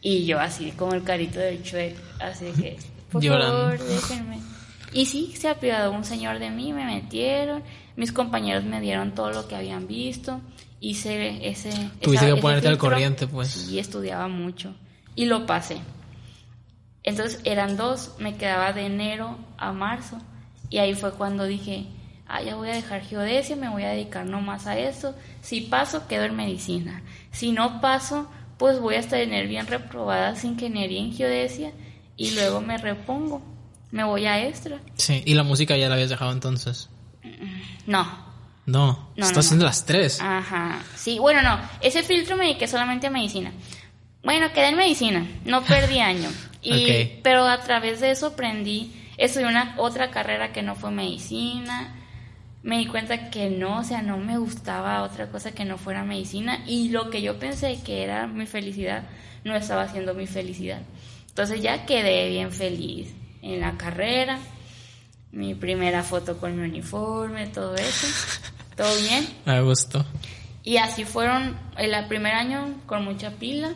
[0.02, 2.78] Y yo así, como el carito del chueco, así que,
[3.12, 3.58] por Llorando.
[3.58, 4.40] favor, déjenme.
[4.92, 7.64] Y sí, se apiadó un señor de mí, me metieron,
[7.96, 10.42] mis compañeros me dieron todo lo que habían visto,
[10.82, 11.72] hice ese...
[12.02, 13.48] Tuviste que ponerte al corriente, pues.
[13.48, 14.76] Sí, estudiaba mucho.
[15.16, 15.78] Y lo pasé.
[17.02, 20.18] Entonces eran dos, me quedaba de enero a marzo.
[20.74, 21.86] Y ahí fue cuando dije,
[22.26, 25.14] ah, ya voy a dejar geodesia, me voy a dedicar nomás a eso.
[25.44, 27.04] Si paso, quedo en medicina.
[27.32, 31.74] Si no paso, pues voy a tener bien reprobadas ingeniería en geodesia
[32.18, 33.44] y luego me repongo.
[33.92, 34.80] Me voy a extra.
[34.96, 36.90] Sí, y la música ya la habías dejado entonces.
[37.86, 38.04] No,
[38.66, 39.40] No, No, estás no.
[39.42, 40.20] haciendo las tres.
[40.22, 40.82] Ajá.
[40.96, 41.60] Sí, bueno, no.
[41.82, 43.52] Ese filtro me dediqué solamente a medicina.
[44.24, 45.28] Bueno, quedé en medicina.
[45.46, 46.30] No perdí año.
[46.64, 47.20] Y.
[47.22, 48.92] Pero a través de eso aprendí.
[49.17, 51.95] Estudié una otra carrera que no fue medicina.
[52.63, 56.04] Me di cuenta que no, o sea, no me gustaba otra cosa que no fuera
[56.04, 56.63] medicina.
[56.65, 59.04] Y lo que yo pensé que era mi felicidad,
[59.43, 60.82] no estaba siendo mi felicidad.
[61.28, 64.39] Entonces ya quedé bien feliz en la carrera.
[65.32, 68.08] Mi primera foto con mi uniforme, todo eso.
[68.76, 69.28] Todo bien.
[69.45, 70.04] Me gustó.
[70.63, 73.73] Y así fueron el primer año con mucha pila.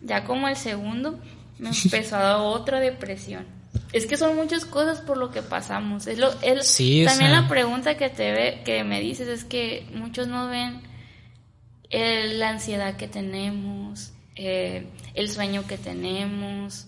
[0.00, 1.18] Ya como el segundo
[1.58, 3.46] me empezó a dar otra depresión.
[3.92, 6.06] Es que son muchas cosas por lo que pasamos.
[6.06, 9.28] Es lo, es, Sí, o también sea- la pregunta que te ve, que me dices
[9.28, 10.80] es que muchos no ven
[11.90, 16.86] el- la ansiedad que tenemos, eh, el sueño que tenemos.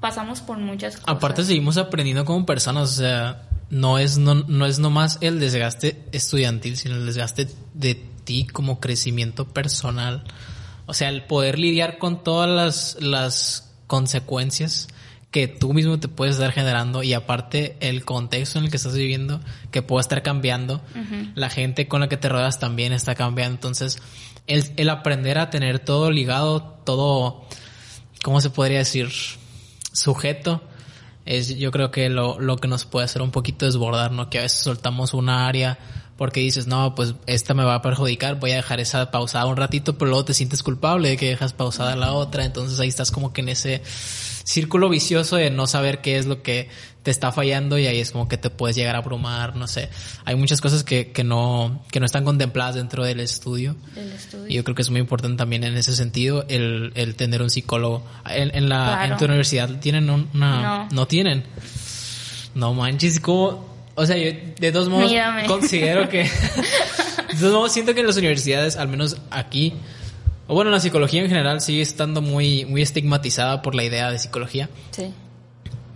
[0.00, 1.08] Pasamos por muchas cosas.
[1.16, 6.04] Aparte seguimos aprendiendo como personas, o sea, no es no, no es nomás el desgaste
[6.12, 7.94] estudiantil, sino el desgaste de
[8.24, 10.24] ti como crecimiento personal.
[10.86, 14.88] O sea, el poder lidiar con todas las, las consecuencias
[15.32, 18.94] que tú mismo te puedes estar generando y aparte el contexto en el que estás
[18.94, 19.40] viviendo
[19.72, 20.80] que puede estar cambiando,
[21.34, 24.00] la gente con la que te rodeas también está cambiando, entonces
[24.46, 27.44] el, el aprender a tener todo ligado, todo,
[28.22, 29.10] ¿cómo se podría decir?
[29.92, 30.62] sujeto
[31.24, 34.28] es yo creo que lo, lo que nos puede hacer un poquito desbordar, ¿no?
[34.28, 35.78] Que a veces soltamos una área
[36.16, 39.56] porque dices, no, pues esta me va a perjudicar, voy a dejar esa pausada un
[39.56, 43.10] ratito, pero luego te sientes culpable de que dejas pausada la otra, entonces ahí estás
[43.10, 43.82] como que en ese
[44.44, 46.68] círculo vicioso de no saber qué es lo que
[47.02, 49.88] te está fallando y ahí es como que te puedes llegar a abrumar, no sé.
[50.24, 53.74] Hay muchas cosas que, que no, que no están contempladas dentro del estudio.
[54.14, 54.46] estudio.
[54.48, 57.50] Y yo creo que es muy importante también en ese sentido el, el tener un
[57.50, 58.04] psicólogo.
[58.28, 59.12] En, en la, Claro.
[59.14, 61.06] en tu universidad tienen un- una, No.
[61.08, 61.44] tienen.
[62.54, 65.46] No manches, como, o sea, yo de todos modos Mírame.
[65.46, 66.18] considero que,
[67.32, 69.72] de todos modos siento que en las universidades, al menos aquí,
[70.52, 74.18] o bueno, la psicología en general sigue estando muy, muy estigmatizada por la idea de
[74.18, 75.12] psicología, Sí,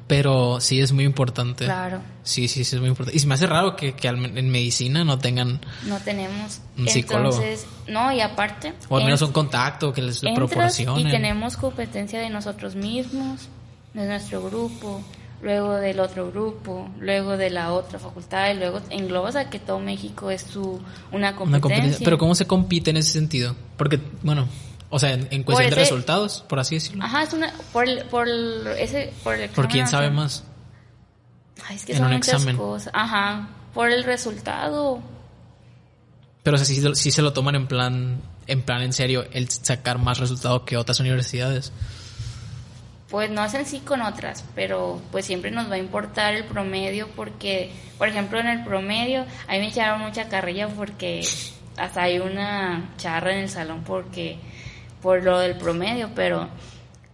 [0.07, 1.64] pero sí es muy importante.
[1.64, 2.01] claro.
[2.23, 3.16] Sí, sí, sí es muy importante.
[3.16, 6.61] Y se me hace raro que, que en medicina no tengan, No tenemos.
[6.79, 7.35] Un psicólogo.
[7.37, 8.73] Entonces, no, y aparte.
[8.88, 11.07] o al menos en- un contacto que les proporcionen.
[11.09, 13.49] y tenemos competencia de nosotros mismos,
[13.95, 15.03] de nuestro grupo,
[15.42, 19.79] luego del otro grupo, luego de la otra facultad, y luego englobas a que todo
[19.79, 20.81] México es su,
[21.12, 21.46] una competencia.
[21.49, 22.05] Una competencia.
[22.05, 23.55] Pero ¿cómo se compite en ese sentido?
[23.77, 24.49] Porque, bueno,
[24.90, 27.05] o sea, en, en Por cuestión de resultados, por así decirlo.
[27.05, 27.53] Ajá, es una.
[27.72, 29.12] Por el, por el- ese.
[29.22, 30.44] Por, el por examen quién sabe más.
[31.68, 32.57] Ay, es que en son un muchas examen.
[32.57, 32.90] cosas.
[32.94, 35.01] Ajá, por el resultado.
[36.42, 39.51] Pero o sea, sí, sí se lo toman en plan, en plan en serio, el
[39.51, 41.72] sacar más resultados que otras universidades.
[43.11, 47.09] Pues no hacen sí con otras, pero pues siempre nos va a importar el promedio
[47.14, 51.25] porque, por ejemplo, en el promedio, a mí me echaron mucha carrilla porque
[51.77, 54.38] hasta hay una charra en el salón porque
[55.03, 56.49] por lo del promedio, pero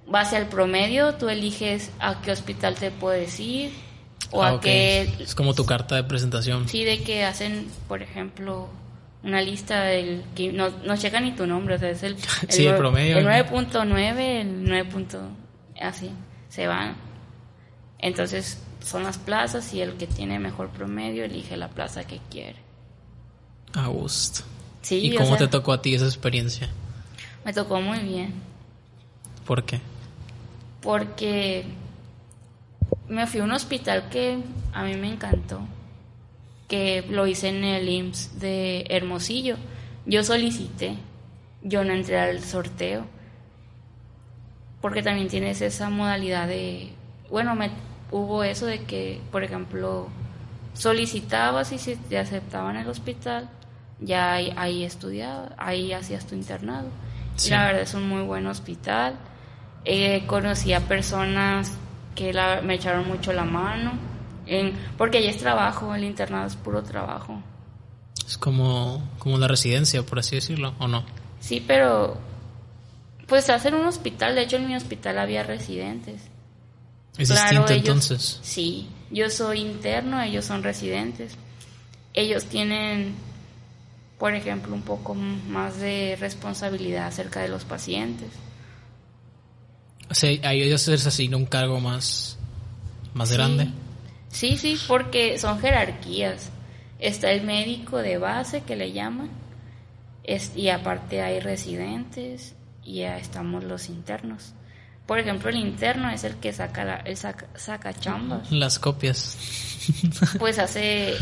[0.07, 3.73] base al promedio tú eliges a qué hospital te puedes ir
[4.31, 6.69] o Ah, a qué Es como tu carta de presentación.
[6.69, 8.71] Sí, de que hacen, por ejemplo,
[9.23, 12.17] una lista del que no, no checa ni tu nombre, o sea, es el,
[12.49, 13.31] Sí, el promedio, El ¿no?
[13.31, 14.89] 9.9, el 9.
[15.83, 16.11] Así,
[16.49, 16.95] se van.
[17.99, 22.57] Entonces, son las plazas y el que tiene mejor promedio elige la plaza que quiere.
[23.75, 24.43] A gusto.
[24.83, 26.69] Sí, ¿Y cómo sea, te tocó a ti esa experiencia?
[27.45, 28.33] me tocó muy bien,
[29.47, 29.81] ¿Por qué?
[30.81, 31.65] porque
[33.09, 34.39] me fui a un hospital que
[34.73, 35.61] a mí me encantó,
[36.69, 39.57] que lo hice en el IMSS de Hermosillo.
[40.07, 40.97] Yo solicité,
[41.63, 43.07] yo no entré al sorteo,
[44.83, 46.93] porque también tienes esa modalidad de,
[47.31, 47.71] bueno, me,
[48.11, 50.09] hubo eso de que, por ejemplo,
[50.75, 53.49] solicitabas y si te aceptaban el hospital,
[54.01, 56.89] ya ahí, ahí estudiabas, ahí hacías tu internado.
[57.47, 59.15] Y la verdad es un muy buen hospital.
[59.85, 61.73] Eh, conocí a personas
[62.15, 63.93] que la- me echaron mucho la mano,
[64.47, 67.41] en, porque ahí es trabajo, el internado es puro trabajo.
[68.27, 71.05] Es como, como la residencia, por así decirlo, ¿o no?
[71.41, 72.17] Sí, pero
[73.33, 76.21] pues hacer un hospital, de hecho en mi hospital había residentes.
[77.17, 78.41] Es Claro, distinto ellos- entonces.
[78.43, 81.33] Sí, yo soy interno, ellos son residentes.
[82.13, 83.15] Ellos tienen,
[84.19, 88.29] por ejemplo, un poco más de responsabilidad acerca de los pacientes.
[90.11, 92.37] O sea, a ellos se les asigna un cargo más,
[93.15, 93.35] más Sí.
[93.35, 93.69] grande.
[94.29, 96.51] Sí, sí, porque son jerarquías.
[96.99, 99.31] Está el médico de base que le llaman,
[100.23, 104.53] es- y aparte hay residentes y ya estamos los internos.
[105.07, 108.51] Por ejemplo, el interno es el que saca, la- el saca, saca chambas.
[108.53, 109.37] Las copias.
[110.39, 111.15] Pues hace...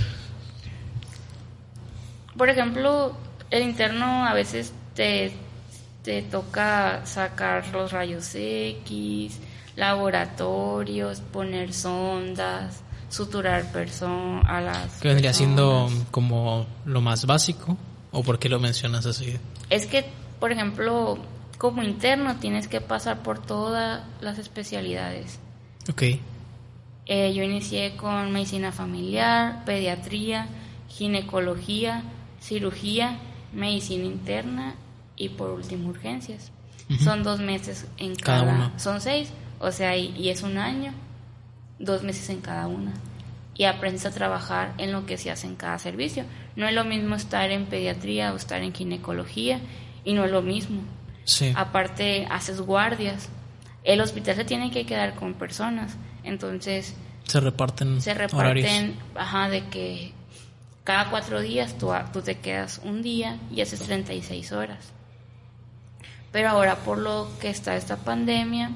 [2.37, 3.17] Por ejemplo,
[3.51, 5.33] el interno a veces te,
[6.03, 9.39] te toca sacar los rayos X,
[9.77, 16.07] laboratorios, poner sondas, suturar person a las Que vendría siendo personas.
[16.11, 17.77] como lo más básico.
[18.13, 19.37] ¿O por qué lo mencionas así?
[19.69, 20.05] Es que,
[20.39, 21.19] por ejemplo,
[21.61, 25.39] como interno tienes que pasar por todas las especialidades.
[25.91, 26.03] Ok.
[27.05, 30.47] Eh, yo inicié con medicina familiar, pediatría,
[30.89, 32.03] ginecología,
[32.41, 33.19] cirugía,
[33.53, 34.75] medicina interna
[35.17, 36.51] y por último urgencias.
[37.05, 38.73] Son dos meses en Cada cada, uno.
[38.79, 39.31] son seis,
[39.61, 40.93] o sea, y, y es un año.
[41.79, 42.93] dos meses en cada una
[43.55, 46.25] y aprendes a trabajar en lo que se hace en cada servicio.
[46.57, 49.61] No es lo mismo estar en pediatría o estar en ginecología
[50.05, 50.81] y no es lo mismo.
[51.25, 51.53] Sí.
[51.57, 53.29] Aparte, haces guardias.
[53.85, 55.97] El hospital se tiene que quedar con personas.
[56.23, 56.95] Entonces,
[57.25, 58.33] Se reparten se horarios.
[58.33, 60.13] reparten, ajá, de que
[60.85, 64.93] cada cuatro días tú, tú te quedas un día y haces 36 horas.
[66.33, 68.71] Pero ahora por lo que está esta pandemia,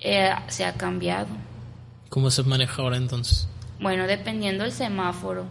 [0.00, 1.28] eh, se ha cambiado.
[2.08, 3.48] ¿Cómo se maneja ahora entonces?
[3.80, 5.46] Bueno, dependiendo del semáforo.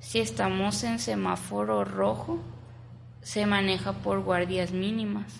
[0.00, 2.40] Si estamos en semáforo rojo,
[3.22, 5.32] se maneja por guardias mínimas.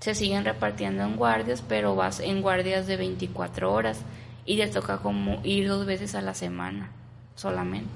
[0.00, 3.98] Se siguen repartiendo en guardias, pero vas en guardias de 24 horas
[4.44, 6.90] y te toca como ir dos veces a la semana
[7.34, 7.90] solamente.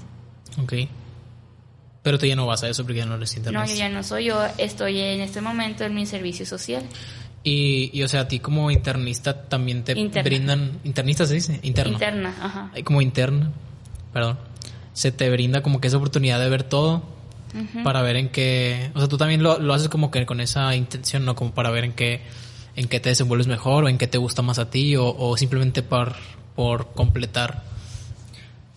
[0.63, 0.73] Ok.
[2.03, 3.67] Pero tú ya no vas a eso porque ya no les No, interesa.
[3.67, 6.83] yo ya no soy yo, estoy en este momento en mi servicio social.
[7.45, 10.29] Y, y, o sea, a ti como internista también te Interna.
[10.29, 10.79] brindan...
[10.85, 11.61] ¿Internista se dice?
[11.63, 11.93] Interno.
[11.95, 12.71] Interna, ajá.
[12.85, 13.51] Como interna,
[14.13, 14.39] perdón.
[14.95, 17.03] Se te brinda como que esa oportunidad de ver todo
[17.83, 18.91] Para ver en qué...
[18.95, 21.35] O sea, tú también lo, lo haces como que con esa intención, ¿no?
[21.35, 22.21] Como para ver en qué,
[22.77, 25.37] en qué te desenvuelves mejor o en qué te gusta más a ti o, o
[25.37, 26.15] simplemente por,
[26.55, 27.63] por completar.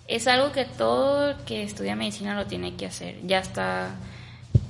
[0.08, 3.18] Es algo que todo el que estudia medicina lo tiene que hacer.
[3.26, 3.96] Ya está.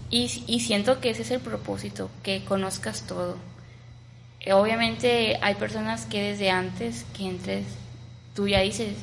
[0.10, 3.38] Y, y siento que ese es el propósito, que conozcas todo.
[4.52, 7.66] Obviamente hay personas que desde antes que entres,
[8.36, 8.98] tú ya dices,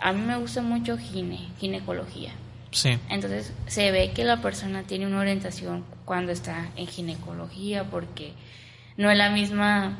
[0.00, 2.32] a mí me gusta mucho gine, ginecología.
[2.72, 2.98] Sí.
[3.08, 8.32] Entonces se ve que la persona tiene una orientación cuando está en ginecología porque
[8.96, 9.98] no es la misma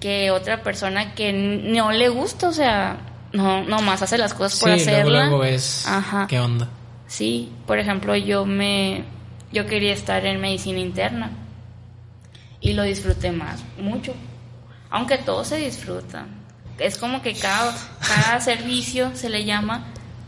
[0.00, 2.98] que otra persona que no le gusta, o sea,
[3.32, 5.20] no nomás hace las cosas Sí, por luego, hacerla.
[5.26, 6.26] luego ves Ajá.
[6.28, 6.68] qué onda.
[7.06, 9.04] Sí, por ejemplo, yo me
[9.52, 11.30] yo quería estar en medicina interna
[12.60, 14.14] y lo disfruté más, mucho.
[14.90, 16.26] Aunque todo se disfruta.
[16.78, 19.84] Es como que cada, cada servicio se le llama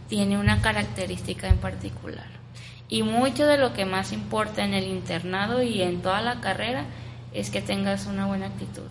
[0.09, 2.27] tiene una característica en particular.
[2.89, 6.85] Y mucho de lo que más importa en el internado y en toda la carrera
[7.33, 8.85] es que tengas una buena actitud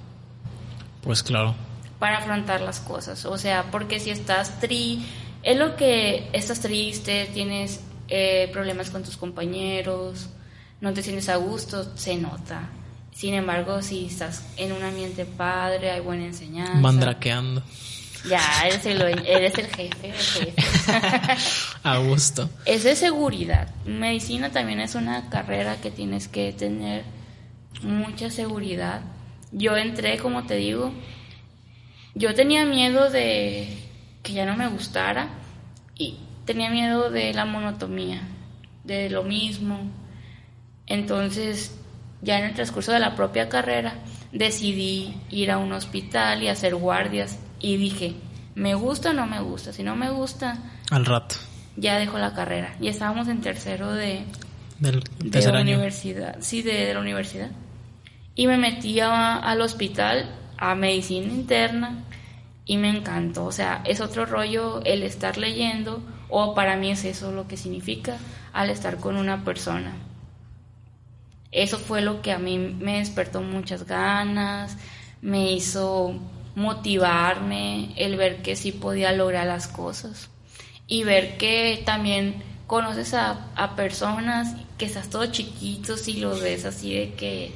[1.01, 1.55] Pues claro.
[1.99, 3.25] para afrontar las cosas.
[3.25, 5.05] O sea, porque si estás tri,
[5.43, 10.29] es lo que estás triste, tienes eh, problemas con tus compañeros,
[10.81, 12.69] no te sientes a gusto, se nota.
[13.13, 16.73] Sin embargo, si estás en un ambiente padre, hay buena enseñanza.
[16.73, 17.61] Mandrakeando.
[18.29, 20.07] Ya, eres el, dueño- eres el jefe.
[20.09, 20.53] el jefe.
[21.83, 22.49] A gusto.
[22.65, 23.67] es de seguridad.
[23.85, 27.03] Medicina también es una carrera que tienes que tener
[27.81, 29.01] mucha seguridad.
[29.51, 30.93] Yo entré, como te digo,
[32.15, 33.67] yo tenía miedo de
[34.23, 35.27] que ya no me gustara
[35.97, 38.21] y tenía miedo de la monotomía,
[38.85, 39.79] de lo mismo.
[40.87, 41.75] Entonces,
[42.21, 43.95] ya en el transcurso de la propia carrera,
[44.31, 48.13] decidí ir a un hospital y hacer guardias y dije,
[48.53, 49.73] ¿me gusta o no me gusta?
[49.73, 50.59] Si no me gusta,
[50.91, 51.35] Al rato.
[51.77, 52.75] ya dejo la carrera.
[52.79, 54.25] Y estábamos en tercero de,
[54.79, 55.73] Del de tercer la año.
[55.77, 56.35] universidad.
[56.41, 57.49] Sí, de, de la universidad.
[58.35, 62.03] Y me metí a- al hospital a medicina interna
[62.65, 63.45] y me encantó.
[63.45, 67.57] O sea, es otro rollo el estar leyendo, o para mí es eso lo que
[67.57, 68.17] significa
[68.53, 69.93] al estar con una persona.
[71.51, 74.77] Eso fue lo que a mí me despertó muchas ganas,
[75.21, 76.15] me hizo
[76.55, 80.29] motivarme, el ver que sí podía lograr las cosas
[80.87, 86.65] y ver que también conoces a, a personas que estás todo chiquitos y los ves
[86.65, 87.51] así de que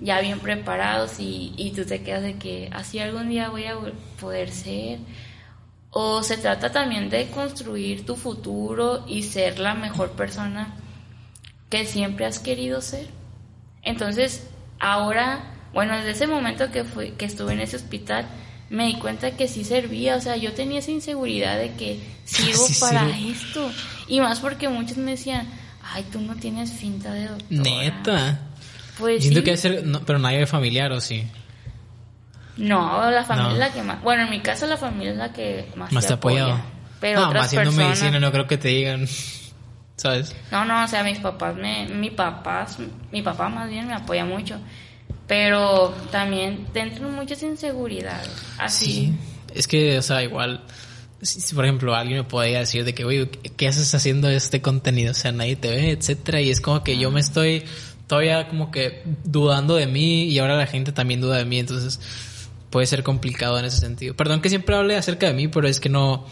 [0.00, 3.76] ya bien preparados y, y tú te quedas de que así algún día voy a
[4.20, 4.98] poder ser.
[5.90, 10.74] O se trata también de construir tu futuro y ser la mejor persona
[11.68, 13.08] que siempre has querido ser.
[13.82, 18.26] Entonces, ahora, bueno, desde ese momento que, fui, que estuve en ese hospital,
[18.70, 20.16] me di cuenta que sí servía.
[20.16, 23.70] O sea, yo tenía esa inseguridad de que sirvo Sí para esto.
[24.08, 25.46] Y más porque muchos me decían,
[25.92, 27.62] ay, tú no tienes finta de doctora.
[27.62, 28.40] Neta.
[28.98, 29.44] Pues Siento sí.
[29.44, 31.24] que debe ser, no, pero nadie de familiar o sí.
[32.56, 33.52] No, la familia No.
[33.54, 34.02] es la que más...
[34.02, 36.42] Bueno, en mi caso la familia es la que más, Más te apoya.
[36.44, 36.62] apoyado.
[37.00, 37.98] Pero no, otras más haciendo personas...
[38.00, 39.06] medicina, no creo que te digan.
[39.96, 40.34] ¿Sabes?
[40.50, 42.78] No, no, o sea, mis papás me, mi papás,
[43.12, 44.58] mi papá más bien me apoya mucho,
[45.30, 48.28] pero también te entran muchas inseguridades,
[48.58, 48.92] así.
[48.92, 49.12] Sí.
[49.54, 50.64] Es que, o sea, igual,
[51.22, 54.28] si, si, por ejemplo alguien me podría decir de que, oye, ¿qué- ¿qué haces haciendo
[54.28, 55.12] este contenido?
[55.12, 57.62] O sea, nadie te ve, etcétera, y es como que yo me estoy
[58.08, 62.00] todavía como que dudando de mí y ahora la gente también duda de mí, entonces
[62.70, 64.16] puede ser complicado en ese sentido.
[64.16, 66.26] Perdón que siempre hable acerca de mí, pero es que no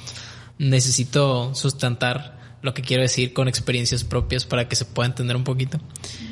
[0.58, 5.44] necesito sustentar lo que quiero decir con experiencias propias para que se pueda entender un
[5.44, 5.78] poquito.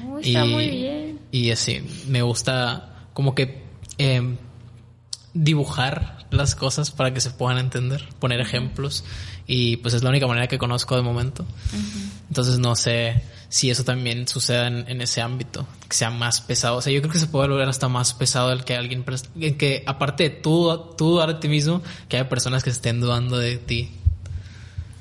[0.08, 1.05] Uy, está muy bien.
[1.36, 3.62] Y así, me gusta como que
[3.98, 4.38] eh,
[5.34, 9.04] dibujar las cosas para que se puedan entender, poner ejemplos
[9.46, 11.44] y pues es la única manera que conozco de momento.
[12.28, 16.78] Entonces no sé si eso también suceda en, ese ámbito, que sea más pesado.
[16.78, 19.84] O sea, yo creo que se puede volver hasta más pesado el que alguien, que
[19.86, 23.58] aparte de tú, tú dudar de ti mismo, que haya personas que estén dudando de
[23.58, 23.90] ti.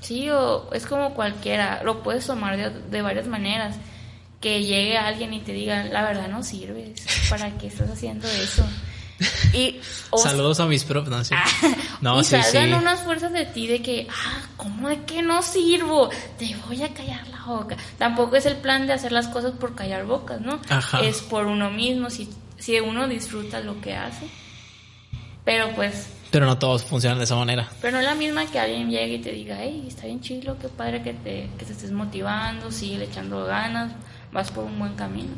[0.02, 3.78] Sí, o es como cualquiera, lo puedes tomar de, de varias maneras.
[4.46, 8.64] Que llegue alguien y te diga, la verdad no sirves, ¿para qué estás haciendo eso?
[9.54, 9.80] Y,
[10.16, 11.32] Saludos a mis profes.
[12.02, 16.12] No, y salgan unas fuerzas de ti de que, ah, ¿cómo de que no sirvo?
[16.38, 17.76] Te voy a callar la boca.
[17.98, 20.62] Tampoco es el plan de hacer las cosas por callar bocas, ¿no?
[21.02, 22.30] Es por uno mismo, si,
[22.60, 24.28] si uno disfruta lo que hace.
[25.44, 26.10] Pero pues...
[26.30, 27.68] Pero no todos funcionan de esa manera.
[27.82, 30.60] Pero no es la misma que alguien llegue y te diga, hey, está bien chido,
[30.60, 33.92] qué padre que te, que te estés motivando, sigue echando ganas,
[34.36, 35.34] vas por un buen camino.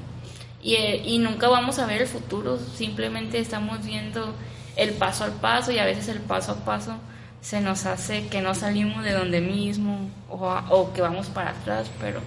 [0.64, 4.36] Eh, y, nunca vamos a ver el futuro, simplemente estamos viendo
[4.76, 6.98] el paso al paso y a veces el paso a paso
[7.40, 12.22] se nos hace que no salimos de donde mismo o, que vamos para atrás, pero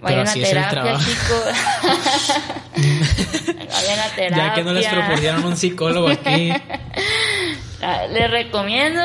[0.00, 1.44] vayan a terapia, chicos.
[3.72, 4.46] vayan a terapia.
[4.48, 6.52] Ya que no les proporcionaron un psicólogo aquí.
[7.82, 9.00] Ah, les recomiendo,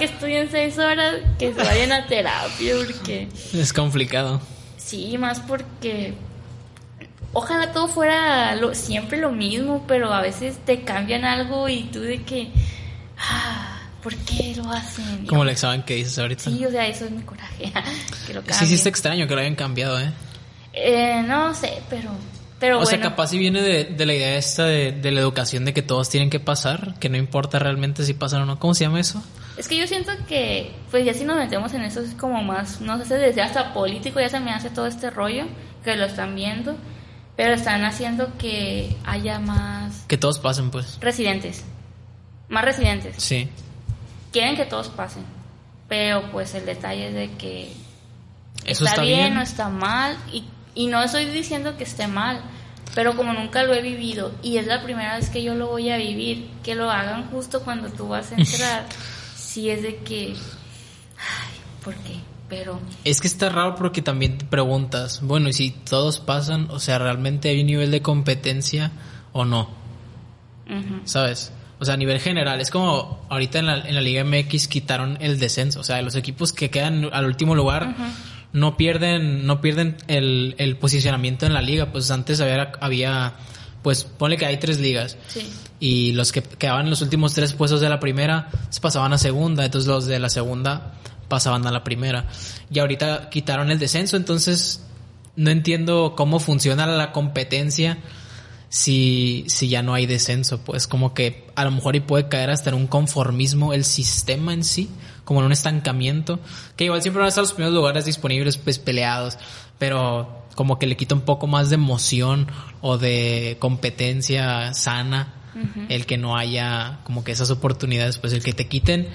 [0.00, 3.28] que estudien seis horas, que se vayan a terapia porque...
[3.54, 4.40] Es complicado.
[4.88, 6.14] Sí, más porque
[7.34, 12.22] ojalá todo fuera siempre lo mismo, pero a veces te cambian algo y tú de
[12.22, 12.48] que,
[13.18, 15.26] ah, ¿por qué lo hacen?
[15.26, 16.44] Como el examen que dices ahorita.
[16.44, 17.70] Sí, o sea, eso es mi coraje,
[18.26, 20.10] que lo Sí, sí, es extraño que lo hayan cambiado, ¿eh?
[20.72, 22.08] eh no sé, pero...
[22.58, 25.74] Pero o sea, capaz si viene de, la idea esta de, de, la educación de
[25.74, 28.58] que todos tienen que pasar, que no importa realmente si pasan o no.
[28.58, 29.22] ¿Cómo se llama eso?
[29.58, 32.80] Es que yo siento que, pues ya si nos metemos en eso es como más,
[32.80, 35.46] no sé, desde hasta político ya se me hace todo este rollo,
[35.82, 36.76] que lo están viendo.
[37.36, 40.04] Pero están haciendo que haya más...
[40.08, 40.98] Que todos pasen, pues.
[41.00, 41.64] Residentes.
[42.48, 43.22] Más residentes.
[43.22, 43.48] Sí.
[44.32, 45.24] Quieren que todos pasen.
[45.88, 47.72] Pero pues el detalle es de que...
[48.64, 50.16] Eso está, bien, no está mal.
[50.32, 50.44] Y,
[50.74, 52.42] y no estoy diciendo que esté mal.
[52.94, 55.90] Pero como nunca lo he vivido y es la primera vez que yo lo voy
[55.90, 58.86] a vivir, que lo hagan justo cuando tú vas a entrar,
[59.48, 60.34] si es de que...
[61.16, 62.20] Ay, ¿por qué?
[62.48, 62.80] pero...
[63.04, 66.98] Es que está raro porque también te preguntas, bueno, y si todos pasan, o sea,
[66.98, 68.92] ¿realmente hay un nivel de competencia
[69.32, 69.68] o no?
[71.04, 71.52] ¿Sabes?
[71.78, 75.16] O sea, a nivel general, es como ahorita en la, en la Liga MX quitaron
[75.20, 77.94] el descenso, o sea, los equipos que quedan al último lugar
[78.52, 83.34] no pierden, no pierden el, el, posicionamiento en la liga, pues antes había, había
[83.82, 85.16] pues ponle que hay tres ligas.
[85.28, 85.48] Sí.
[85.80, 89.18] Y los que quedaban en los últimos tres puestos de la primera se pasaban a
[89.18, 90.94] segunda, entonces los de la segunda
[91.28, 92.26] pasaban a la primera.
[92.70, 94.82] Y ahorita quitaron el descenso, entonces
[95.36, 97.98] no entiendo cómo funciona la competencia
[98.68, 100.58] si, si ya no hay descenso.
[100.58, 104.52] Pues como que a lo mejor y puede caer hasta en un conformismo el sistema
[104.52, 104.90] en sí,
[105.24, 106.40] como en un estancamiento,
[106.76, 109.38] que igual siempre van a estar los primeros lugares disponibles pues peleados,
[109.78, 112.48] pero como que le quita un poco más de emoción
[112.80, 115.37] o de competencia sana
[115.88, 119.08] el que no haya como que esas oportunidades, pues el que te quiten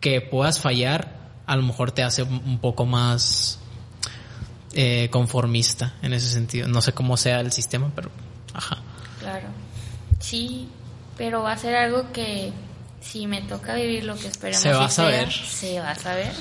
[0.00, 1.16] que puedas fallar
[1.46, 3.60] a lo mejor te hace un poco más
[4.72, 6.68] eh, conformista en ese sentido.
[6.68, 8.10] No sé cómo sea el sistema, pero
[8.52, 8.78] ajá.
[9.20, 9.48] Claro.
[10.18, 10.68] Sí,
[11.16, 12.52] pero va a ser algo que
[13.00, 15.30] si me toca vivir lo que esperemos se va a saber.
[15.30, 16.32] Se va a saber.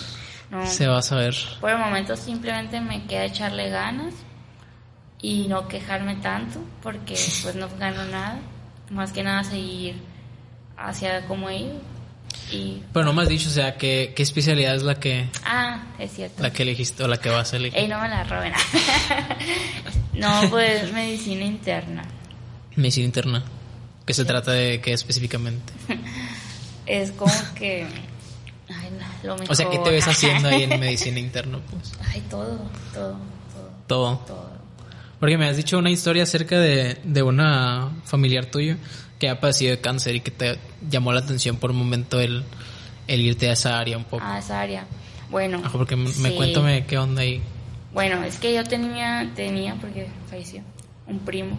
[0.66, 1.36] se va a saber.
[1.62, 4.14] Por el momento simplemente me queda echarle ganas
[5.22, 8.40] y no quejarme tanto porque pues no gano nada.
[8.90, 9.96] Más que nada seguir
[10.78, 11.96] hacia como he ido
[12.94, 15.30] pero no me has dicho, o sea, ¿qué, ¿qué, especialidad es la que...
[15.44, 16.42] Ah, es cierto.
[16.42, 17.80] La que elegiste o la que vas a elegir.
[17.80, 18.54] Ey, no me la roben.
[20.14, 22.04] no, pues medicina interna.
[22.76, 23.44] Medicina interna.
[24.06, 25.74] ¿Qué se trata de qué específicamente?
[26.86, 27.88] es como que...
[28.70, 28.90] Ay,
[29.24, 29.52] lo mejor.
[29.52, 31.60] O sea, ¿qué te ves haciendo ahí en medicina interna?
[31.72, 31.94] Pues?
[32.08, 32.60] Ay, todo,
[32.94, 33.18] todo,
[33.88, 34.18] todo.
[34.20, 34.55] Todo.
[35.26, 38.76] Porque me has dicho una historia acerca de, de una familiar tuyo
[39.18, 42.44] que ha padecido de cáncer y que te llamó la atención por un momento el,
[43.08, 44.24] el irte a esa área un poco.
[44.24, 44.86] A esa área.
[45.32, 45.64] Bueno.
[45.72, 47.42] porque me cuéntame qué onda ahí.
[47.92, 50.62] Bueno, es que yo tenía, tenía, porque falleció,
[51.08, 51.58] un primo.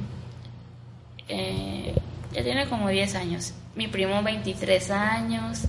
[1.28, 1.92] Eh,
[2.34, 3.52] ya tiene como 10 años.
[3.74, 5.62] Mi primo 23 años.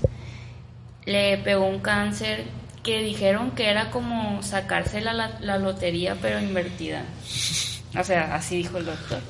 [1.06, 2.46] Le pegó un cáncer
[2.84, 7.04] que dijeron que era como sacarse la, la lotería pero invertida.
[7.96, 9.22] O sea, así dijo el doctor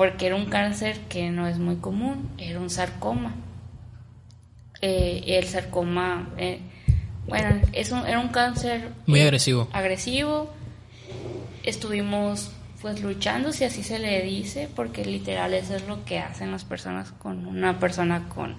[0.00, 3.34] porque era un cáncer que no es muy común, era un sarcoma.
[4.80, 6.60] Eh, el sarcoma, eh,
[7.28, 9.68] bueno, es un, era un cáncer muy agresivo.
[9.74, 10.50] Agresivo.
[11.64, 16.50] Estuvimos pues luchando, si así se le dice, porque literal eso es lo que hacen
[16.50, 18.54] las personas con una persona con,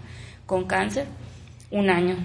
[0.45, 1.07] con cáncer,
[1.71, 2.17] un año.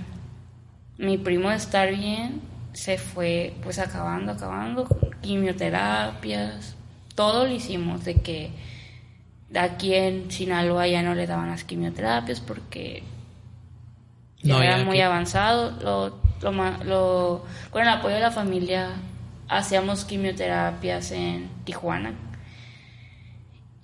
[0.99, 2.43] Mi primo de estar bien
[2.77, 4.87] se fue pues acabando, acabando,
[5.23, 6.77] quimioterapias,
[7.15, 8.51] todo lo hicimos, de que
[9.59, 13.03] aquí en Sinaloa ya no le daban las quimioterapias porque
[14.43, 15.71] ya era muy avanzado.
[15.81, 18.91] Lo, lo, lo, con el apoyo de la familia
[19.49, 22.13] hacíamos quimioterapias en Tijuana.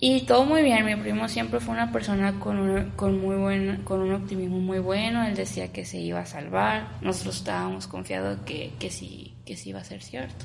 [0.05, 3.83] Y todo muy bien, mi primo siempre fue una persona con un, con muy buen,
[3.85, 8.39] con un optimismo muy bueno, él decía que se iba a salvar, nosotros estábamos confiados
[8.45, 10.43] que, que, sí, que sí iba a ser cierto.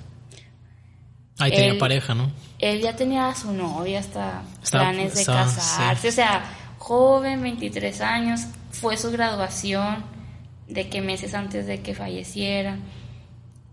[1.40, 2.30] Ahí tenía pareja, ¿no?
[2.60, 6.44] Él ya tenía a su novia, hasta planes de casarse, o sea,
[6.78, 10.04] joven, 23 años, fue su graduación
[10.68, 12.76] de que meses antes de que falleciera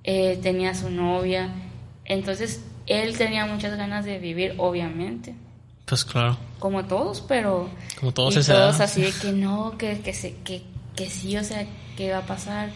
[0.03, 1.51] eh, tenía su novia,
[2.05, 5.44] entonces él tenía muchas ganas de vivir, obviamente.
[5.85, 6.37] Pues claro.
[6.59, 7.69] Como todos, pero...
[7.99, 10.63] Como todos, todos así de que no, que, que, se, que,
[10.95, 11.65] que sí, o sea,
[11.95, 12.71] que va a pasar.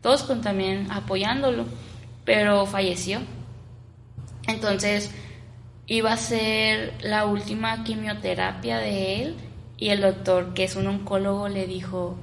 [0.00, 1.66] Todos con también apoyándolo,
[2.24, 3.20] pero falleció.
[4.46, 5.10] Entonces
[5.86, 9.36] iba a ser la última quimioterapia de él
[9.76, 12.16] y el doctor, que es un oncólogo, le dijo,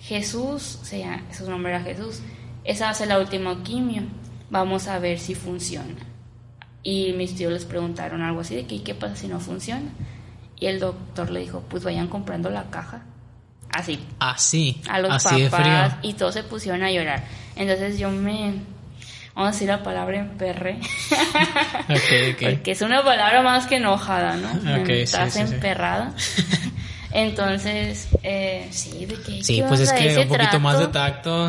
[0.00, 2.20] Jesús, o sea, su nombre era Jesús,
[2.64, 4.04] esa va a ser la última quimio,
[4.50, 5.96] vamos a ver si funciona.
[6.86, 9.90] Y mis tíos les preguntaron algo así de que, ¿qué pasa si no funciona?
[10.60, 13.02] Y el doctor le dijo, pues vayan comprando la caja.
[13.72, 13.98] Así.
[14.20, 14.80] Así.
[14.88, 15.96] A los papás.
[16.02, 17.24] Y todos se pusieron a llorar.
[17.56, 18.54] Entonces yo me...
[19.34, 20.78] Vamos a decir la palabra en perre.
[21.88, 24.86] Porque es una palabra más que enojada, ¿no?
[24.86, 26.14] Estás emperrada.
[27.10, 29.42] Entonces, eh, sí, de que...
[29.42, 31.48] Sí, pues es que un poquito más de tacto.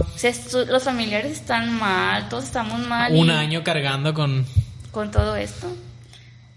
[0.67, 3.13] los familiares están mal, todos estamos mal.
[3.15, 4.47] Un año cargando con...
[4.91, 5.75] Con todo esto.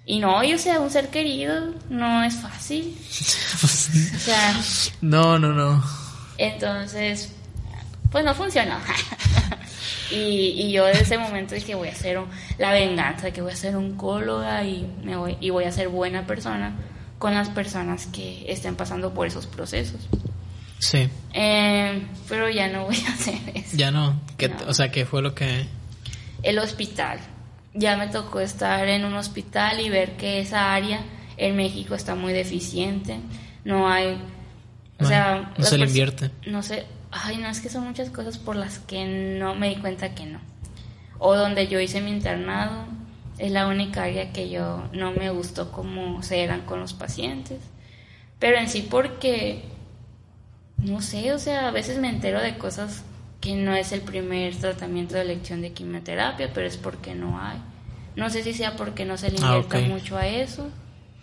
[0.07, 2.97] Y no, yo sea, un ser querido no es fácil.
[3.63, 4.61] o sea...
[5.01, 5.83] No, no, no.
[6.39, 7.33] Entonces,
[8.11, 8.81] pues no funciona.
[10.11, 12.19] y, y yo desde ese momento dije, voy a hacer
[12.59, 16.27] la venganza, que voy a ser oncóloga y, me voy, y voy a ser buena
[16.27, 16.75] persona
[17.19, 20.09] con las personas que estén pasando por esos procesos.
[20.79, 21.09] Sí.
[21.35, 23.77] Eh, pero ya no voy a hacer eso.
[23.77, 24.21] Ya no.
[24.67, 25.67] O sea, ¿qué fue lo que...?
[26.43, 27.21] El hospital.
[27.73, 31.01] Ya me tocó estar en un hospital y ver que esa área
[31.37, 33.21] en México está muy deficiente.
[33.65, 34.21] No hay...
[34.99, 35.53] O sea...
[35.57, 36.31] No se le invierte.
[36.47, 36.87] No sé...
[37.13, 39.05] Ay, no, es que son muchas cosas por las que
[39.39, 40.41] no me di cuenta que no.
[41.19, 42.85] O donde yo hice mi internado,
[43.39, 47.59] es la única área que yo no me gustó cómo se eran con los pacientes.
[48.39, 49.65] Pero en sí porque,
[50.79, 53.03] no sé, o sea, a veces me entero de cosas
[53.41, 57.59] que no es el primer tratamiento de elección de quimioterapia, pero es porque no hay.
[58.17, 60.69] No sé si sea porque no se le ah, mucho a eso.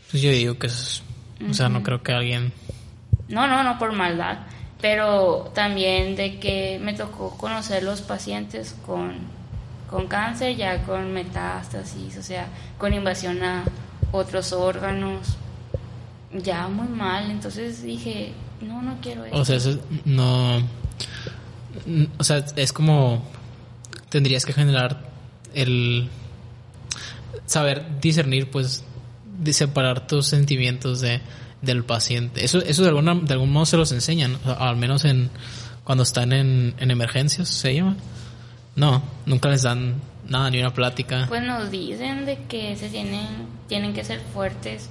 [0.09, 1.03] Pues yo digo que es,
[1.47, 2.53] o sea, no creo que alguien...
[3.27, 4.39] No, no, no por maldad,
[4.81, 9.37] pero también de que me tocó conocer los pacientes con
[9.89, 12.47] con cáncer, ya con metástasis, o sea,
[12.77, 13.63] con invasión a
[14.11, 15.37] otros órganos,
[16.31, 17.31] ya muy mal.
[17.31, 19.35] Entonces dije, no, no quiero eso.
[19.35, 20.61] O sea, eso no.
[22.17, 23.23] O sea, es como.
[24.09, 25.09] Tendrías que generar
[25.53, 26.09] el.
[27.45, 28.83] Saber discernir, pues.
[29.51, 31.21] Separar tus sentimientos de,
[31.61, 32.43] del paciente.
[32.43, 35.29] Eso, eso de, alguna, de algún modo se los enseñan, al menos en
[35.83, 37.95] cuando están en, en emergencias, se llama.
[38.75, 41.25] No, nunca les dan nada, ni una plática.
[41.27, 43.27] Pues nos dicen de que se tienen,
[43.67, 44.89] tienen que ser fuertes,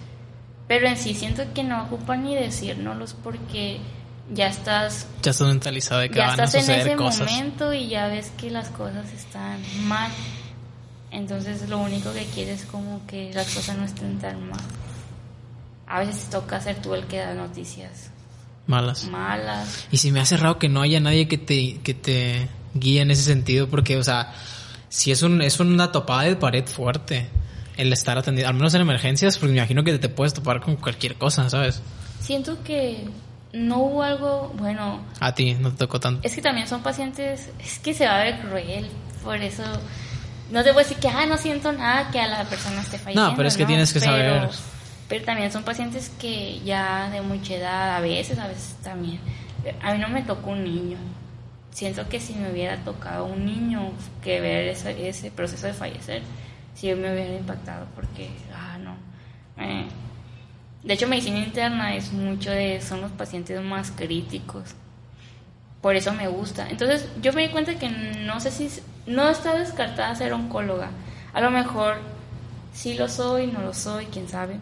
[0.67, 3.79] pero en sí siento que no ocupan ni decírnoslos porque
[4.33, 5.07] ya estás...
[5.23, 8.51] Ya estás mentalizado de que van a suceder en ese momento y ya ves que
[8.51, 10.11] las cosas están mal.
[11.11, 14.61] Entonces lo único que quieres es como que las cosas no estén tan mal.
[15.87, 18.11] A veces toca ser tú el que da noticias.
[18.67, 19.05] Malas.
[19.05, 19.87] Malas.
[19.93, 23.13] Y si me hace raro que no haya nadie que te, que te guía en
[23.13, 24.35] ese sentido porque, o sea,
[24.89, 27.29] si es, un, es una topada de pared fuerte
[27.77, 30.77] el estar atendido, al menos en emergencias, porque me imagino que te puedes topar con
[30.77, 31.83] cualquier cosa, ¿sabes?
[32.21, 33.05] Siento que
[33.57, 35.01] no hubo algo, bueno...
[35.21, 36.21] A ti, no te tocó tanto.
[36.23, 38.89] Es que también son pacientes, es que se va a ver cruel,
[39.25, 39.63] por eso...
[40.51, 42.99] No te voy a decir que, ah, no siento nada que a la persona esté
[42.99, 43.31] falleciendo.
[43.31, 44.49] No, pero es que tienes que saber...
[45.09, 49.21] Pero también son pacientes que ya de mucha edad, a veces, a veces también.
[49.83, 50.99] A mí no me tocó un niño,
[51.71, 53.93] siento que si me hubiera tocado un niño
[54.23, 56.23] que ver ese, ese proceso de fallecer,
[56.75, 58.97] sí me hubiera impactado porque, ah, no.
[59.59, 59.87] Eh,
[60.87, 64.71] de hecho, medicina interna es mucho de, son los pacientes más críticos.
[65.81, 66.69] Por eso me gusta.
[66.71, 68.71] Entonces, yo me di cuenta que no sé si,
[69.05, 70.91] no está descartada ser oncóloga.
[71.33, 71.97] A lo mejor
[72.73, 74.59] sí lo soy, no lo soy, quién sabe.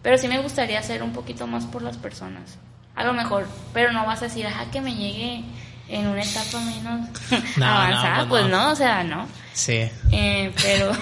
[0.00, 2.56] Pero sí me gustaría hacer un poquito más por las personas.
[2.94, 5.42] A lo mejor, pero no vas a decir, ajá, que me llegue
[5.88, 7.08] en una etapa menos
[7.56, 8.50] No, avanzada, no, pues no.
[8.50, 9.26] no, o sea, no.
[9.52, 9.90] Sí.
[10.12, 10.92] Eh, pero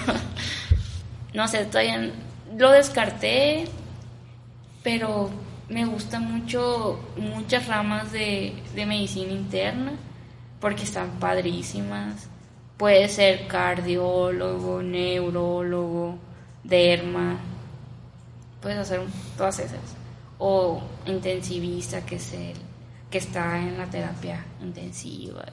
[1.35, 2.09] no sé, todavía
[2.57, 3.67] lo descarté,
[4.83, 5.29] pero
[5.69, 9.93] me gusta mucho muchas ramas de, de medicina interna
[10.59, 12.27] porque están padrísimas.
[12.77, 16.17] Puede ser cardiólogo, neurólogo,
[16.63, 17.37] derma,
[18.61, 19.01] puedes hacer
[19.37, 19.79] todas esas.
[20.39, 22.57] O intensivista, que es el
[23.11, 25.45] que está en la terapia intensiva.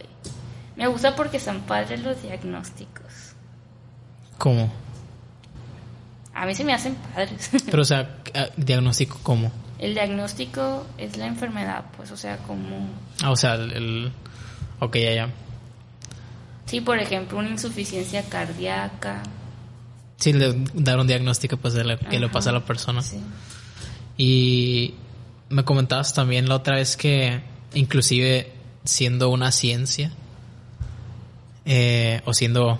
[0.76, 3.34] Me gusta porque están padres los diagnósticos.
[4.38, 4.70] ¿Cómo?
[6.34, 7.50] A mí se me hacen padres.
[7.66, 9.50] Pero, o sea, ah, diagnóstico cómo.
[9.78, 12.88] El diagnóstico es la enfermedad, pues, o sea, como...
[13.22, 14.12] Ah, o sea, el, el-
[14.78, 15.28] Ok, ya, ya.
[16.66, 19.22] Sí, por ejemplo, una insuficiencia cardíaca.
[20.16, 23.02] Sí, le dar un diagnóstico, pues, de lo que le pasa a la persona.
[23.02, 23.18] Sí.
[24.16, 24.94] Y
[25.48, 27.40] me comentabas también la otra vez que,
[27.74, 28.52] inclusive,
[28.84, 30.12] siendo una ciencia,
[31.64, 32.78] eh, o siendo,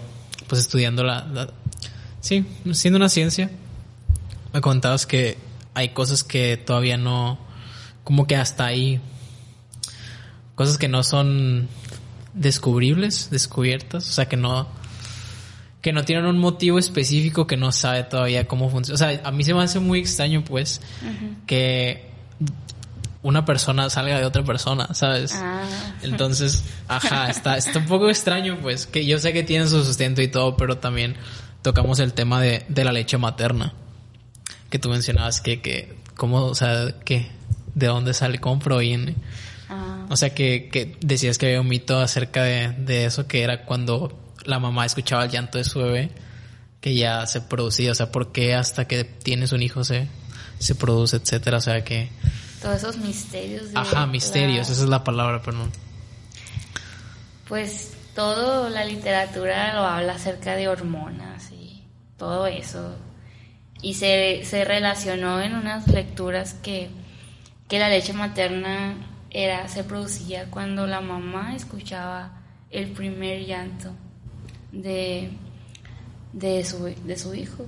[0.49, 1.51] pues, estudiando la, la-
[2.21, 3.51] Sí, siendo una ciencia,
[4.53, 5.39] me comentabas que
[5.75, 7.39] hay cosas que todavía no...
[8.05, 9.01] Como que hasta ahí...
[10.55, 11.69] Cosas que no son
[12.35, 14.69] descubribles, descubiertas, o sea, que no
[15.83, 18.95] que no tienen un motivo específico que no sabe todavía cómo funciona.
[18.95, 20.83] O sea, a mí se me hace muy extraño, pues,
[21.47, 22.11] que
[23.23, 25.33] una persona salga de otra persona, ¿sabes?
[25.35, 25.63] Ah.
[26.03, 30.21] Entonces, ajá, está, está un poco extraño, pues, que yo sé que tiene su sustento
[30.21, 31.17] y todo, pero también
[31.63, 33.75] tocamos el tema de, de la leche materna,
[34.71, 37.29] que tú mencionabas que, que, cómo, o sea, que,
[37.75, 39.15] de dónde sale, cómo proviene.
[39.69, 40.07] Ah.
[40.09, 43.65] O sea, que, que decías que había un mito acerca de, de eso, que era
[43.65, 46.11] cuando la mamá escuchaba el llanto de su bebé,
[46.81, 50.09] que ya se producía, o sea, ¿por qué hasta que tienes un hijo se,
[50.59, 51.59] se produce, etcétera?
[51.59, 52.09] O sea, que...
[52.63, 53.71] Todos esos misterios.
[53.73, 55.71] De Ajá, misterios, la- esa es la palabra, perdón.
[57.49, 61.50] Pues todo la literatura lo habla acerca de hormonas
[62.21, 62.95] todo eso.
[63.83, 66.91] Y se, se relacionó en unas lecturas que,
[67.67, 68.95] que la leche materna
[69.31, 72.33] era, se producía cuando la mamá escuchaba
[72.71, 73.93] el primer llanto
[74.71, 75.31] de,
[76.35, 77.65] de, su, de su hijo.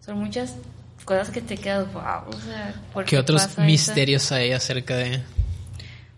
[0.00, 0.56] Son muchas
[1.04, 5.20] cosas que te quedas, wow, o sea, ¿por ¿Qué otros pasa misterios hay acerca de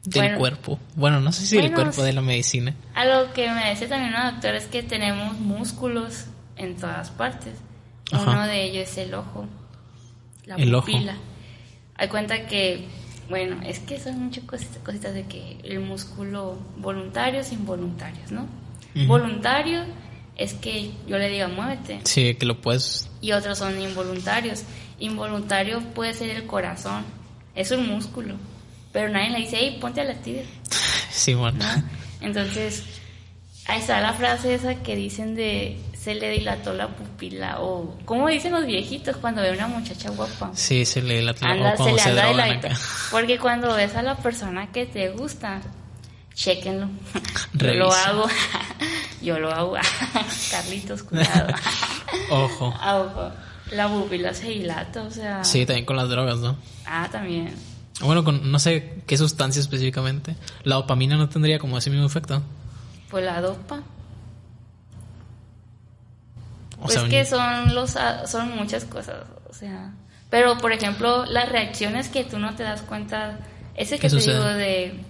[0.04, 0.38] del Bueno.
[0.38, 0.78] cuerpo?
[0.94, 2.72] Bueno, no sé si del Bueno, cuerpo de la medicina.
[2.94, 7.54] A lo que me dice también una doctora es que tenemos músculos en todas partes.
[8.12, 8.30] Ajá.
[8.30, 9.46] Uno de ellos es el ojo,
[10.46, 10.86] la El ojo.
[10.86, 11.16] pupila.
[11.96, 12.86] Hay cuenta que,
[13.28, 18.46] bueno, es que son muchas cositas, cositas de que el músculo voluntarios involuntarios, ¿no?
[19.06, 19.84] Voluntario
[20.36, 23.10] es que yo le diga muévete Sí, que lo puedes...
[23.20, 24.62] y otros son involuntarios.
[25.00, 27.04] Involuntario puede ser el corazón,
[27.56, 28.36] es un músculo,
[28.92, 30.44] pero nadie le dice, hey, ponte a latir.
[31.10, 31.58] Sí, bueno.
[31.64, 31.84] ¿no?
[32.20, 32.82] Entonces,
[33.66, 38.28] ahí está la frase esa que dicen de se le dilató la pupila o como
[38.28, 40.50] dicen los viejitos cuando ve una muchacha guapa.
[40.52, 42.70] Sí, se le la Anda, se.
[43.10, 45.62] Porque cuando ves a la persona que te gusta,
[46.34, 46.90] chequenlo.
[47.54, 48.26] Yo lo hago.
[49.22, 49.76] Yo lo hago.
[50.50, 51.54] Carlitos, cuidado.
[52.28, 52.74] Ojo.
[52.78, 53.32] Ah, ojo.
[53.70, 55.42] La pupila se dilata, o sea.
[55.42, 56.58] Sí, también con las drogas, ¿no?
[56.84, 57.54] Ah, también.
[58.00, 60.36] Bueno, con no sé qué sustancia específicamente.
[60.64, 62.42] La dopamina no tendría como ese mismo efecto.
[63.08, 63.82] Pues la dopa.
[66.84, 69.16] O pues sea, que son los a- son muchas cosas,
[69.48, 69.90] o sea,
[70.30, 73.38] pero por ejemplo, las reacciones que tú no te das cuenta,
[73.74, 74.34] ese ¿Qué que te sucede?
[74.34, 75.04] digo de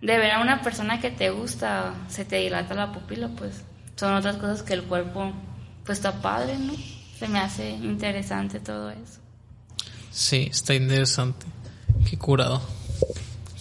[0.00, 3.62] de ver a una persona que te gusta, se te dilata la pupila, pues
[3.96, 5.32] son otras cosas que el cuerpo
[5.84, 6.72] pues está padre, ¿no?
[7.18, 9.20] Se me hace interesante todo eso.
[10.10, 11.46] Sí, está interesante.
[12.08, 12.60] Qué curado.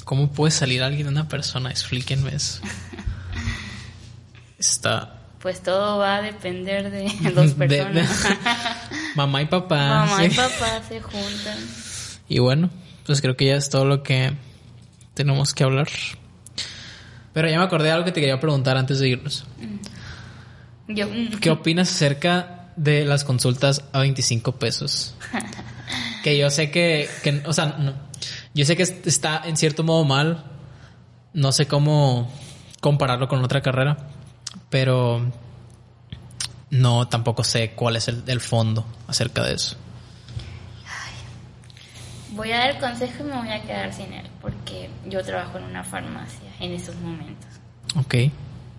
[0.03, 1.69] ¿Cómo puede salir alguien de una persona?
[1.71, 2.61] Explíquenme eso.
[4.57, 5.20] Está...
[5.41, 8.25] Pues todo va a depender de dos de- de- personas.
[9.15, 10.05] Mamá y papá.
[10.05, 11.57] Mamá y papá se juntan.
[12.29, 12.69] Y bueno,
[13.05, 14.33] pues creo que ya es todo lo que
[15.13, 15.87] tenemos que hablar.
[17.33, 19.45] Pero ya me acordé de algo que te quería preguntar antes de irnos.
[20.87, 25.15] Yo mm, ¿Qué opinas acerca de las consultas a 25 pesos?
[26.23, 27.93] Que yo sé que, que o sea, no,
[28.53, 30.43] yo sé que est- está en cierto modo mal.
[31.33, 32.31] No sé cómo
[32.79, 33.97] compararlo con otra carrera,
[34.71, 35.21] pero
[36.71, 39.77] no, tampoco sé cuál es el, el fondo acerca de eso.
[42.31, 45.57] Voy a dar el consejo y me voy a quedar sin él, porque yo trabajo
[45.57, 47.49] en una farmacia en estos momentos.
[47.97, 48.15] Ok.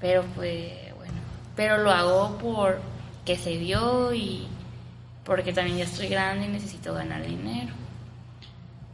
[0.00, 1.12] Pero pues, bueno,
[1.54, 2.80] pero lo hago por
[3.26, 4.48] que se dio y,
[5.22, 7.74] porque también ya estoy grande y necesito ganar dinero.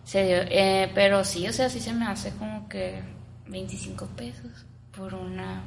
[0.05, 3.01] Se dio, eh, pero sí, o sea, sí se me hace como que
[3.47, 5.63] 25 pesos por una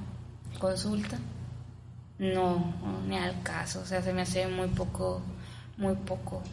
[0.60, 1.18] consulta.
[2.20, 5.24] No, ni al caso, o sea, se me hace muy poco,
[5.78, 6.44] muy poco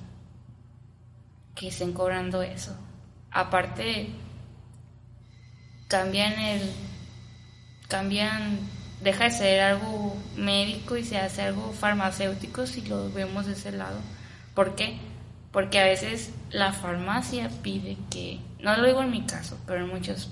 [1.54, 2.74] que estén cobrando eso.
[3.30, 4.08] Aparte,
[5.88, 6.72] cambian el,
[7.88, 8.58] cambian,
[9.02, 13.72] deja de ser algo médico y se hace algo farmacéutico si lo vemos de ese
[13.72, 13.98] lado.
[14.54, 14.98] ¿Por qué?
[15.52, 19.88] Porque a veces la farmacia pide que, no lo digo en mi caso, pero en
[19.88, 20.30] muchas,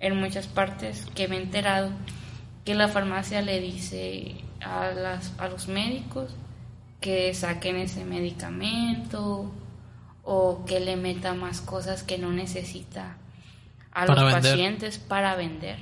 [0.00, 1.90] en muchas partes que me he enterado,
[2.64, 6.30] que la farmacia le dice a, las, a los médicos
[7.00, 9.52] que saquen ese medicamento
[10.22, 13.16] o que le meta más cosas que no necesita
[13.90, 15.78] a los pacientes para vender.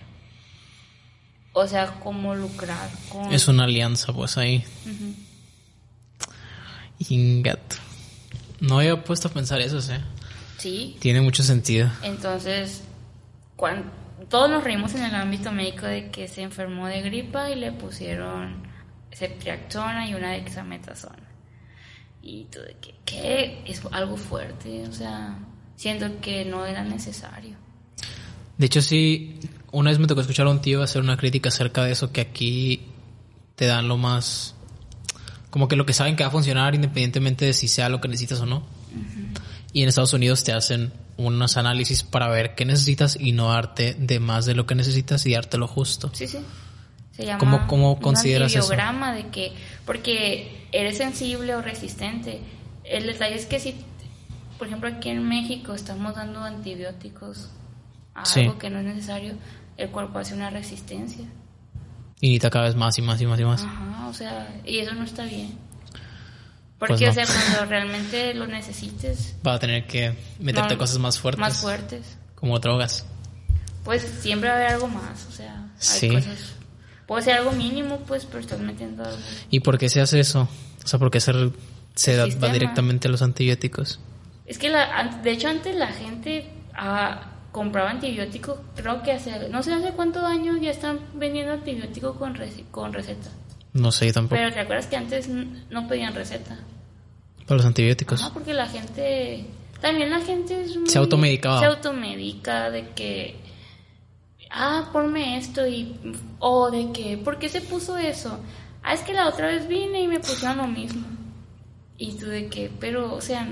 [1.53, 3.33] O sea, como lucrar con...
[3.33, 4.65] Es una alianza, pues ahí.
[7.09, 7.77] Ingato.
[8.61, 9.95] No había puesto a pensar eso, ¿sí?
[10.59, 10.97] Sí.
[11.01, 11.91] Tiene mucho sentido.
[12.03, 12.83] Entonces,
[13.57, 13.91] cuando,
[14.29, 17.73] todos nos reímos en el ámbito médico de que se enfermó de gripa y le
[17.73, 18.63] pusieron
[19.13, 21.29] ceftriaxona y una dexametasona.
[22.23, 23.63] Y todo de que, ¿qué?
[23.67, 25.39] Es algo fuerte, o sea,
[25.77, 27.57] siento que no era necesario.
[28.59, 29.41] De hecho, sí,
[29.73, 32.21] una vez me tocó escuchar a un tío hacer una crítica acerca de eso, que
[32.21, 32.83] aquí
[33.57, 34.55] te dan lo más...
[35.49, 38.09] Como que lo que saben que va a funcionar independientemente de si sea lo que
[38.09, 38.63] necesitas o no.
[39.73, 43.95] Y en Estados Unidos te hacen unos análisis para ver qué necesitas y no darte
[43.95, 46.11] de más de lo que necesitas y darte lo justo.
[46.13, 46.39] Sí, sí.
[47.13, 48.61] Se llama ¿Cómo, cómo un consideras eso?
[48.61, 49.53] antibiograma de que,
[49.85, 52.41] porque eres sensible o resistente.
[52.85, 53.75] El detalle es que si,
[54.59, 57.51] por ejemplo, aquí en México estamos dando antibióticos
[58.15, 58.41] a Sí.
[58.41, 59.35] algo que no es necesario,
[59.77, 61.25] el cuerpo hace una resistencia.
[62.21, 63.63] Y necesita cada vez más y más y más y más.
[63.63, 65.53] Ajá, o sea, y eso no está bien.
[66.81, 67.11] Porque, Pues no.
[67.11, 71.39] o sea, cuando realmente lo necesites, Va a tener que meterte No, cosas más fuertes.
[71.41, 73.05] más fuertes, Como drogas.
[73.85, 76.09] pues siempre va a haber algo más, o sea, hay Sí.
[76.09, 76.55] cosas...
[77.07, 79.19] Puede ser algo mínimo, pues, pero estás metiendo algo...
[79.51, 80.49] ¿Y por qué se hace eso?
[80.85, 81.33] O sea, ¿por qué se,
[81.95, 84.01] se da- va directamente a los antibióticos?
[84.47, 89.63] Es que, la, de hecho, antes la gente ah, compraba antibióticos, creo que hace, no
[89.63, 93.29] sé hace cuántos años ya están vendiendo antibióticos con, reci- con receta.
[93.73, 94.37] No sé, tampoco.
[94.41, 96.59] Pero te acuerdas que antes no pedían receta.
[97.47, 98.21] Para los antibióticos.
[98.23, 99.45] Ajá, porque la gente,
[99.81, 101.59] también la gente es muy- Se automedicaba.
[101.61, 103.37] Se automedica de que,
[104.51, 105.97] ah, ponme esto y,
[106.39, 108.41] o de que, ¿por qué se puso eso?
[108.83, 111.07] Ah, es que la otra vez vine y me pusieron lo mismo.
[111.99, 113.47] Y tú de que, pero, o sea,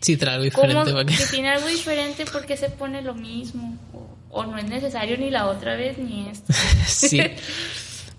[0.00, 0.92] Sí, trae algo ¿Cómo diferente.
[0.92, 1.16] ¿para qué?
[1.16, 3.78] que tiene algo diferente porque se pone lo mismo?
[3.94, 6.52] O, o no es necesario ni la otra vez ni esto.
[6.86, 7.20] sí.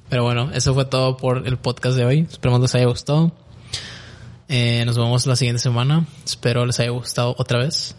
[0.09, 2.27] Pero bueno, eso fue todo por el podcast de hoy.
[2.29, 3.31] Esperamos les haya gustado.
[4.47, 6.05] Eh, nos vemos la siguiente semana.
[6.25, 7.95] Espero les haya gustado otra vez.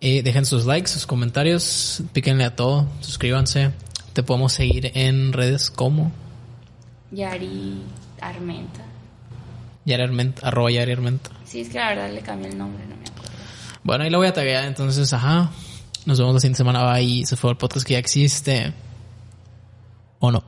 [0.00, 3.72] Dejen sus likes, sus comentarios, píquenle a todo, suscríbanse.
[4.14, 6.10] Te podemos seguir en redes como
[7.10, 7.82] Yari
[8.20, 8.80] Armenta.
[9.84, 11.30] Yari Armenta, arroba Yari Armenta.
[11.44, 13.30] Sí, es que la verdad le cambié el nombre, no me acuerdo.
[13.82, 15.50] Bueno, ahí lo voy a taguear, entonces, ajá.
[16.06, 16.92] Nos vemos la siguiente semana.
[16.92, 17.26] Bye.
[17.26, 18.72] Se fue el podcast que ya existe.
[20.18, 20.44] ¿O no?